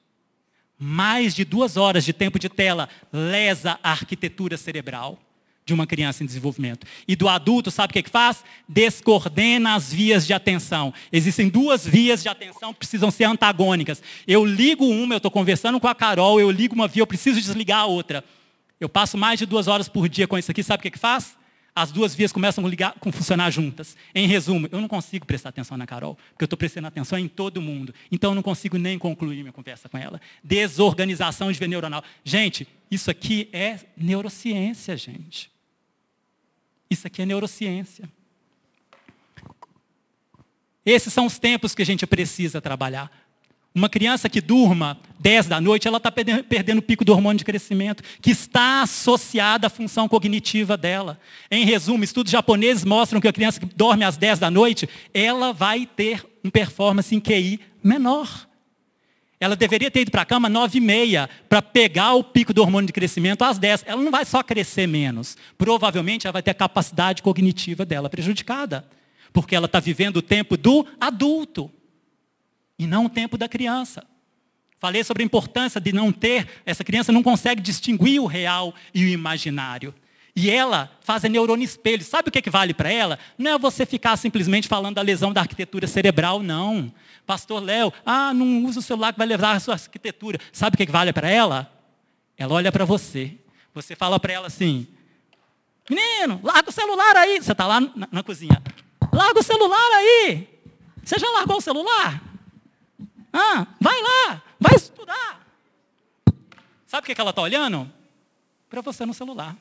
[0.78, 5.18] Mais de duas horas de tempo de tela lesa a arquitetura cerebral
[5.66, 6.86] de uma criança em desenvolvimento.
[7.08, 8.44] E do adulto, sabe o que, que faz?
[8.68, 10.94] Descoordena as vias de atenção.
[11.12, 14.00] Existem duas vias de atenção que precisam ser antagônicas.
[14.28, 17.40] Eu ligo uma, eu estou conversando com a Carol, eu ligo uma via, eu preciso
[17.40, 18.24] desligar a outra.
[18.80, 20.98] Eu passo mais de duas horas por dia com isso aqui, sabe o que, que
[20.98, 21.36] faz?
[21.74, 23.96] As duas vias começam a, ligar, a funcionar juntas.
[24.14, 27.26] Em resumo, eu não consigo prestar atenção na Carol, porque eu estou prestando atenção em
[27.26, 27.92] todo mundo.
[28.10, 30.20] Então eu não consigo nem concluir minha conversa com ela.
[30.44, 32.04] Desorganização de neuronal.
[32.24, 35.55] Gente, isso aqui é neurociência, gente.
[36.90, 38.08] Isso aqui é neurociência.
[40.84, 43.10] Esses são os tempos que a gente precisa trabalhar.
[43.74, 47.44] Uma criança que durma 10 da noite, ela está perdendo o pico do hormônio de
[47.44, 51.20] crescimento, que está associada à função cognitiva dela.
[51.50, 55.52] Em resumo, estudos japoneses mostram que a criança que dorme às 10 da noite, ela
[55.52, 58.45] vai ter um performance em QI menor.
[59.38, 62.62] Ela deveria ter ido para a cama nove e meia para pegar o pico do
[62.62, 63.84] hormônio de crescimento às 10.
[63.86, 65.36] Ela não vai só crescer menos.
[65.58, 68.86] Provavelmente ela vai ter a capacidade cognitiva dela prejudicada.
[69.32, 71.70] Porque ela está vivendo o tempo do adulto
[72.78, 74.04] e não o tempo da criança.
[74.78, 79.04] Falei sobre a importância de não ter, essa criança não consegue distinguir o real e
[79.04, 79.94] o imaginário.
[80.38, 82.04] E ela faz a neurônio espelho.
[82.04, 83.18] Sabe o que, que vale para ela?
[83.38, 86.92] Não é você ficar simplesmente falando da lesão da arquitetura cerebral, não.
[87.24, 90.38] Pastor Léo, ah, não usa o celular que vai levar a sua arquitetura.
[90.52, 91.72] Sabe o que, que vale para ela?
[92.36, 93.34] Ela olha para você.
[93.72, 94.86] Você fala para ela assim,
[95.88, 97.42] menino, larga o celular aí.
[97.42, 98.62] Você está lá na, na cozinha.
[99.10, 100.46] Larga o celular aí.
[101.02, 102.22] Você já largou o celular?
[103.32, 105.46] Ah, vai lá, vai estudar.
[106.86, 107.90] Sabe o que, que ela está olhando?
[108.68, 109.56] Para você no celular.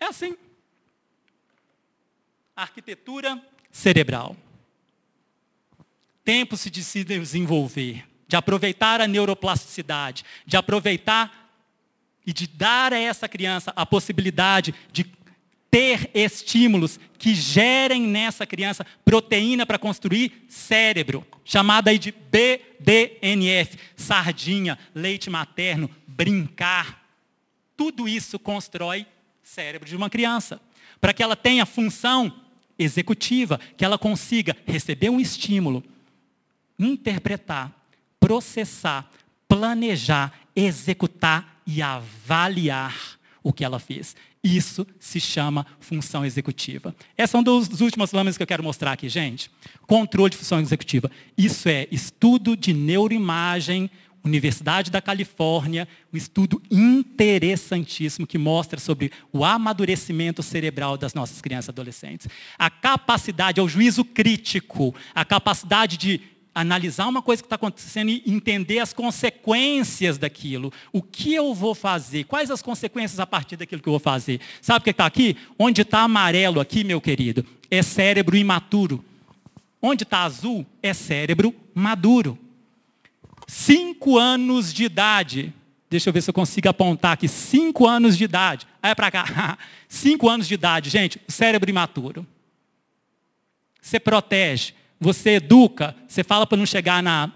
[0.00, 0.36] É assim.
[2.54, 4.36] Arquitetura cerebral.
[6.24, 11.46] Tempo-se de se desenvolver, de aproveitar a neuroplasticidade, de aproveitar
[12.26, 15.04] e de dar a essa criança a possibilidade de
[15.70, 24.78] ter estímulos que gerem nessa criança proteína para construir cérebro, chamada aí de BDNF, sardinha,
[24.94, 27.06] leite materno, brincar.
[27.76, 29.06] Tudo isso constrói
[29.46, 30.60] cérebro de uma criança,
[31.00, 32.40] para que ela tenha função
[32.76, 35.84] executiva, que ela consiga receber um estímulo,
[36.76, 37.72] interpretar,
[38.18, 39.08] processar,
[39.48, 44.16] planejar, executar e avaliar o que ela fez.
[44.42, 46.94] Isso se chama função executiva.
[47.16, 49.48] Essa é uma das últimas lâminas que eu quero mostrar aqui, gente.
[49.86, 51.10] Controle de função executiva.
[51.38, 53.90] Isso é estudo de neuroimagem
[54.26, 61.68] Universidade da Califórnia, um estudo interessantíssimo que mostra sobre o amadurecimento cerebral das nossas crianças
[61.68, 62.28] e adolescentes.
[62.58, 66.20] A capacidade, o juízo crítico, a capacidade de
[66.54, 70.72] analisar uma coisa que está acontecendo e entender as consequências daquilo.
[70.90, 72.24] O que eu vou fazer?
[72.24, 74.40] Quais as consequências a partir daquilo que eu vou fazer?
[74.62, 75.36] Sabe o que está aqui?
[75.58, 77.44] Onde está amarelo aqui, meu querido?
[77.70, 79.04] É cérebro imaturo.
[79.82, 80.64] Onde está azul?
[80.82, 82.38] É cérebro maduro.
[83.46, 85.52] Cinco anos de idade.
[85.88, 87.28] Deixa eu ver se eu consigo apontar aqui.
[87.28, 88.66] Cinco anos de idade.
[88.82, 89.58] Aí é para cá.
[89.88, 91.20] Cinco anos de idade, gente.
[91.28, 92.26] Cérebro imaturo.
[93.80, 97.30] Você protege, você educa, você fala para não chegar na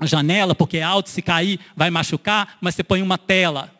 [0.00, 3.70] janela, porque é alto, se cair vai machucar, mas você põe uma tela.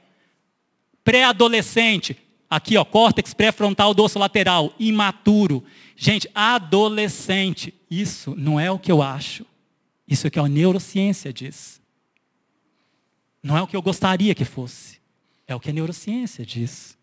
[1.02, 2.14] Pré-adolescente,
[2.48, 5.64] aqui ó, córtex pré-frontal, dorso lateral, imaturo.
[5.96, 9.46] Gente, adolescente, isso não é o que eu acho.
[10.10, 11.80] Isso é que a neurociência diz.
[13.40, 14.98] Não é o que eu gostaria que fosse.
[15.46, 16.98] É o que a neurociência diz.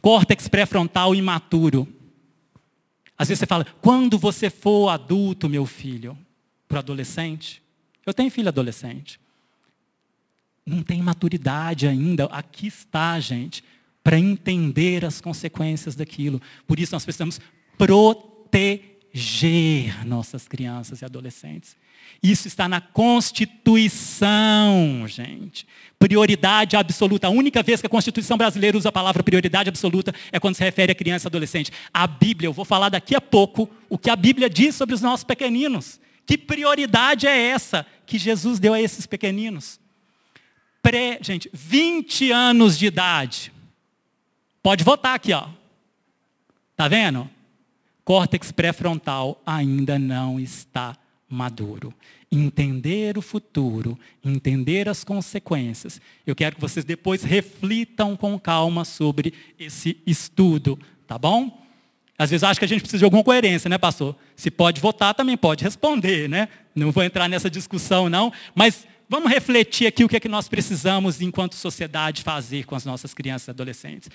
[0.00, 1.88] Córtex pré-frontal imaturo.
[3.16, 6.18] Às vezes você fala, quando você for adulto, meu filho,
[6.68, 7.62] para o adolescente.
[8.04, 9.18] Eu tenho filho adolescente.
[10.66, 12.24] Não tem maturidade ainda.
[12.26, 13.64] Aqui está, gente,
[14.02, 16.40] para entender as consequências daquilo.
[16.66, 17.40] Por isso nós precisamos
[17.78, 21.76] proteger proteger nossas crianças e adolescentes.
[22.20, 25.64] Isso está na Constituição, gente.
[25.98, 27.28] Prioridade absoluta.
[27.28, 30.64] A única vez que a Constituição brasileira usa a palavra prioridade absoluta é quando se
[30.64, 31.70] refere a criança e adolescente.
[31.92, 35.00] A Bíblia, eu vou falar daqui a pouco o que a Bíblia diz sobre os
[35.00, 36.00] nossos pequeninos.
[36.26, 39.78] Que prioridade é essa que Jesus deu a esses pequeninos?
[40.82, 43.52] Pré, gente, 20 anos de idade.
[44.62, 45.46] Pode votar aqui, ó.
[46.76, 47.30] Tá vendo?
[48.04, 50.96] Córtex pré-frontal ainda não está
[51.28, 51.92] maduro.
[52.30, 56.00] Entender o futuro, entender as consequências.
[56.26, 61.62] Eu quero que vocês depois reflitam com calma sobre esse estudo, tá bom?
[62.16, 64.16] Às vezes acho que a gente precisa de alguma coerência, né, pastor?
[64.36, 66.48] Se pode votar, também pode responder, né?
[66.74, 68.32] Não vou entrar nessa discussão, não.
[68.54, 72.84] Mas vamos refletir aqui o que é que nós precisamos, enquanto sociedade, fazer com as
[72.84, 74.10] nossas crianças e adolescentes.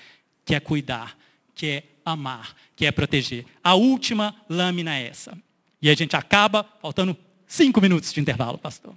[0.45, 1.17] Que é cuidar,
[1.53, 3.45] que é amar, que é proteger.
[3.63, 5.37] A última lâmina é essa.
[5.81, 8.93] E a gente acaba, faltando cinco minutos de intervalo, pastor.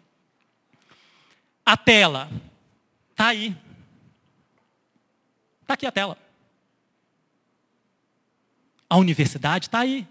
[1.65, 2.31] A tela.
[3.11, 3.57] Está aí.
[5.63, 6.19] Está aqui a tela.
[8.91, 10.07] A universidade está aí.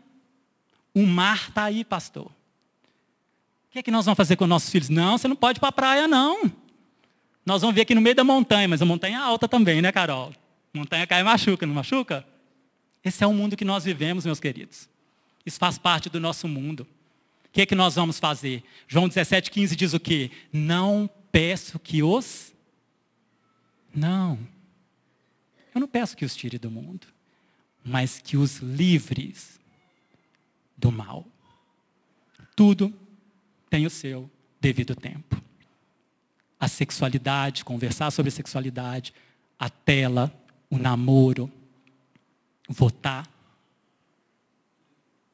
[0.93, 2.25] O mar está aí, pastor.
[2.25, 2.31] O
[3.71, 4.89] que é que nós vamos fazer com nossos filhos?
[4.89, 6.51] Não, você não pode ir para a praia, não.
[7.45, 9.91] Nós vamos ver aqui no meio da montanha, mas a montanha é alta também, né,
[9.91, 10.33] Carol?
[10.73, 12.25] Montanha cai e machuca, não machuca?
[13.03, 14.87] Esse é o mundo que nós vivemos, meus queridos.
[15.45, 16.87] Isso faz parte do nosso mundo.
[17.45, 18.63] O que é que nós vamos fazer?
[18.87, 20.31] João 17,15 diz o quê?
[20.53, 22.53] Não peço que os.
[23.93, 24.39] Não.
[25.73, 27.07] Eu não peço que os tire do mundo
[27.83, 29.59] mas que os livres
[30.77, 31.25] do mal.
[32.55, 32.93] Tudo
[33.69, 34.29] tem o seu
[34.59, 35.41] devido tempo.
[36.59, 39.13] A sexualidade, conversar sobre sexualidade,
[39.57, 40.31] a tela,
[40.69, 41.51] o namoro,
[42.71, 43.27] votar,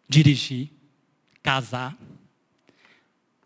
[0.10, 0.70] dirigir,
[1.42, 1.98] casar.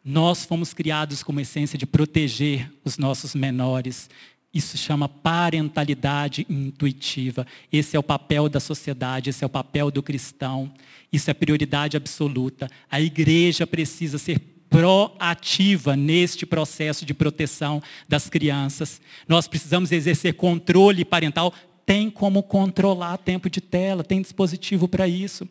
[0.04, 4.10] Nós fomos criados com uma essência de proteger os nossos menores
[4.54, 7.48] isso chama parentalidade intuitiva.
[7.72, 10.72] Esse é o papel da sociedade, esse é o papel do cristão.
[11.12, 12.70] Isso é prioridade absoluta.
[12.90, 14.40] A igreja precisa ser
[14.70, 19.02] proativa neste processo de proteção das crianças.
[19.28, 21.54] Nós precisamos exercer controle parental.
[21.86, 25.48] Tem como controlar tempo de tela, tem dispositivo para isso.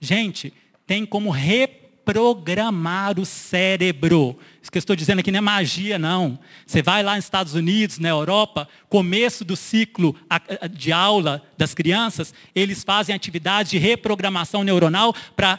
[0.00, 0.52] Gente,
[0.86, 4.38] tem como reprogramar o cérebro.
[4.60, 6.38] Isso que eu estou dizendo aqui não é magia, não.
[6.66, 10.14] Você vai lá nos Estados Unidos, na Europa, começo do ciclo
[10.72, 15.58] de aula das crianças, eles fazem atividades de reprogramação neuronal para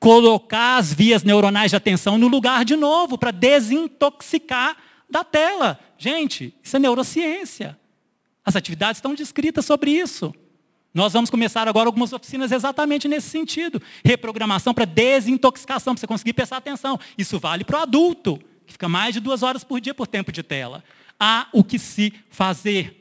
[0.00, 4.76] colocar as vias neuronais de atenção no lugar de novo, para desintoxicar
[5.08, 5.78] da tela.
[5.96, 7.78] Gente, isso é neurociência.
[8.44, 10.34] As atividades estão descritas sobre isso.
[10.94, 13.80] Nós vamos começar agora algumas oficinas exatamente nesse sentido.
[14.04, 16.98] Reprogramação para desintoxicação, para você conseguir prestar atenção.
[17.16, 20.30] Isso vale para o adulto, que fica mais de duas horas por dia por tempo
[20.30, 20.84] de tela.
[21.18, 22.98] Há o que se fazer.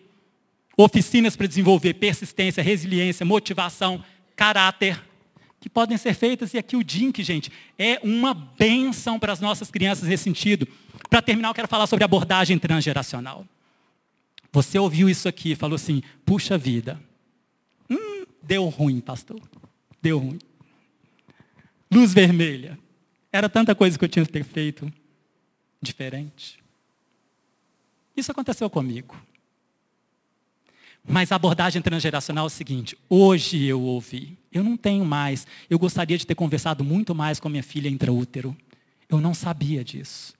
[0.77, 4.03] Oficinas para desenvolver persistência, resiliência, motivação,
[4.37, 5.03] caráter,
[5.59, 6.53] que podem ser feitas.
[6.53, 10.65] E aqui o DINC, gente, é uma benção para as nossas crianças nesse sentido.
[11.09, 13.45] Para terminar, eu quero falar sobre abordagem transgeracional.
[14.51, 16.99] Você ouviu isso aqui e falou assim: puxa vida,
[18.41, 19.39] Deu ruim, pastor.
[20.01, 20.39] Deu ruim.
[21.91, 22.77] Luz vermelha.
[23.31, 24.91] Era tanta coisa que eu tinha que ter feito
[25.81, 26.61] diferente.
[28.15, 29.15] Isso aconteceu comigo.
[31.07, 35.79] Mas a abordagem transgeracional é o seguinte: hoje eu ouvi, eu não tenho mais, eu
[35.79, 38.55] gostaria de ter conversado muito mais com minha filha intraútero.
[39.07, 40.33] Eu não sabia disso.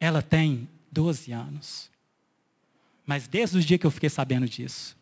[0.00, 1.90] Ela tem 12 anos.
[3.08, 4.96] Mas desde o dia que eu fiquei sabendo disso,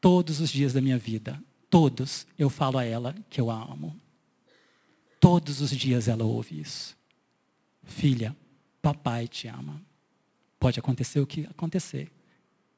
[0.00, 3.96] Todos os dias da minha vida, todos, eu falo a ela que eu a amo.
[5.18, 6.96] Todos os dias ela ouve isso.
[7.82, 8.36] Filha,
[8.80, 9.82] papai te ama.
[10.58, 12.12] Pode acontecer o que acontecer.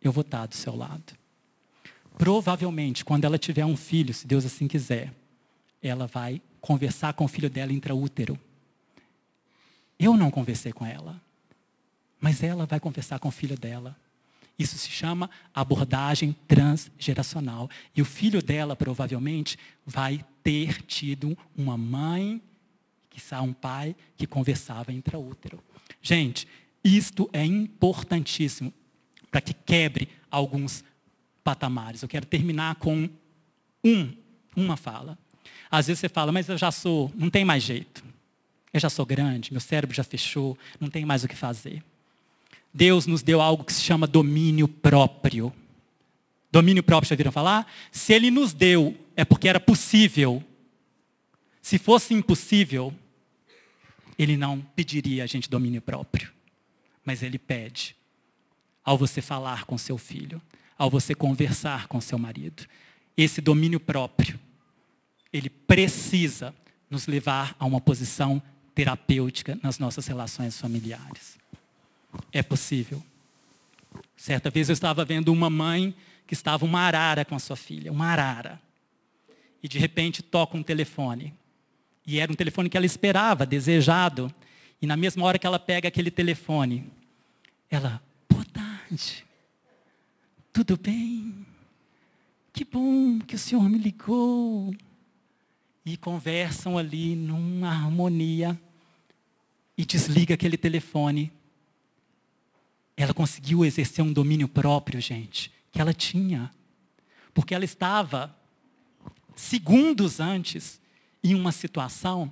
[0.01, 1.13] Eu vou estar do seu lado.
[2.17, 5.13] Provavelmente, quando ela tiver um filho, se Deus assim quiser,
[5.83, 8.39] ela vai conversar com o filho dela intraútero.
[9.99, 11.21] Eu não conversei com ela,
[12.19, 13.95] mas ela vai conversar com o filho dela.
[14.61, 17.71] Isso se chama abordagem transgeracional.
[17.97, 22.43] E o filho dela, provavelmente, vai ter tido uma mãe,
[23.09, 25.65] que um pai, que conversava intraútero.
[26.03, 26.47] Gente,
[26.85, 28.71] isto é importantíssimo
[29.31, 30.85] para que quebre alguns
[31.43, 32.03] patamares.
[32.03, 33.09] Eu quero terminar com
[33.83, 34.13] um,
[34.55, 35.19] uma fala.
[35.71, 38.05] Às vezes você fala, mas eu já sou, não tem mais jeito.
[38.75, 41.83] Eu já sou grande, meu cérebro já fechou, não tem mais o que fazer.
[42.73, 45.53] Deus nos deu algo que se chama domínio próprio.
[46.53, 47.71] Domínio próprio, já viram falar?
[47.91, 50.43] Se Ele nos deu, é porque era possível.
[51.61, 52.95] Se fosse impossível,
[54.19, 56.33] Ele não pediria a gente domínio próprio.
[57.05, 57.97] Mas Ele pede.
[58.85, 60.41] Ao você falar com seu filho,
[60.77, 62.67] ao você conversar com seu marido.
[63.17, 64.41] Esse domínio próprio,
[65.33, 66.55] ele precisa
[66.89, 68.43] nos levar a uma posição
[68.75, 71.40] terapêutica nas nossas relações familiares.
[72.33, 73.03] É possível.
[74.17, 75.95] Certa vez eu estava vendo uma mãe
[76.27, 78.61] que estava uma arara com a sua filha, uma arara.
[79.63, 81.35] e de repente toca um telefone.
[82.07, 84.33] E era um telefone que ela esperava, desejado.
[84.81, 86.91] E na mesma hora que ela pega aquele telefone,
[87.71, 89.25] ela, boa tarde,
[90.53, 91.47] tudo bem?
[92.53, 94.75] Que bom que o senhor me ligou.
[95.85, 98.59] E conversam ali numa harmonia.
[99.77, 101.33] E desliga aquele telefone.
[103.03, 106.51] Ela conseguiu exercer um domínio próprio, gente, que ela tinha.
[107.33, 108.37] Porque ela estava
[109.35, 110.79] segundos antes
[111.25, 112.31] em uma situação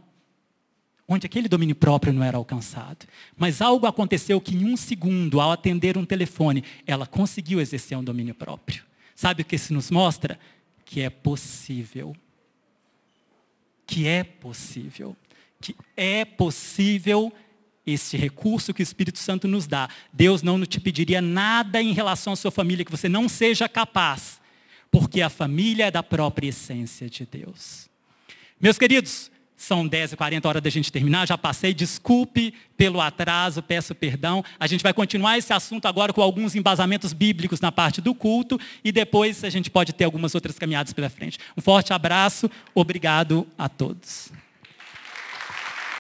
[1.09, 3.07] onde aquele domínio próprio não era alcançado.
[3.35, 8.05] Mas algo aconteceu que em um segundo, ao atender um telefone, ela conseguiu exercer um
[8.05, 8.85] domínio próprio.
[9.15, 10.39] Sabe o que isso nos mostra?
[10.85, 12.15] Que é possível.
[13.87, 15.17] Que é possível.
[15.63, 17.33] Que é possível
[17.93, 19.89] esse recurso que o Espírito Santo nos dá.
[20.13, 24.41] Deus não te pediria nada em relação à sua família que você não seja capaz,
[24.91, 27.89] porque a família é da própria essência de Deus.
[28.61, 34.45] Meus queridos, são 10h40 hora da gente terminar, já passei, desculpe pelo atraso, peço perdão.
[34.59, 38.59] A gente vai continuar esse assunto agora com alguns embasamentos bíblicos na parte do culto
[38.85, 41.39] e depois a gente pode ter algumas outras caminhadas pela frente.
[41.57, 44.31] Um forte abraço, obrigado a todos.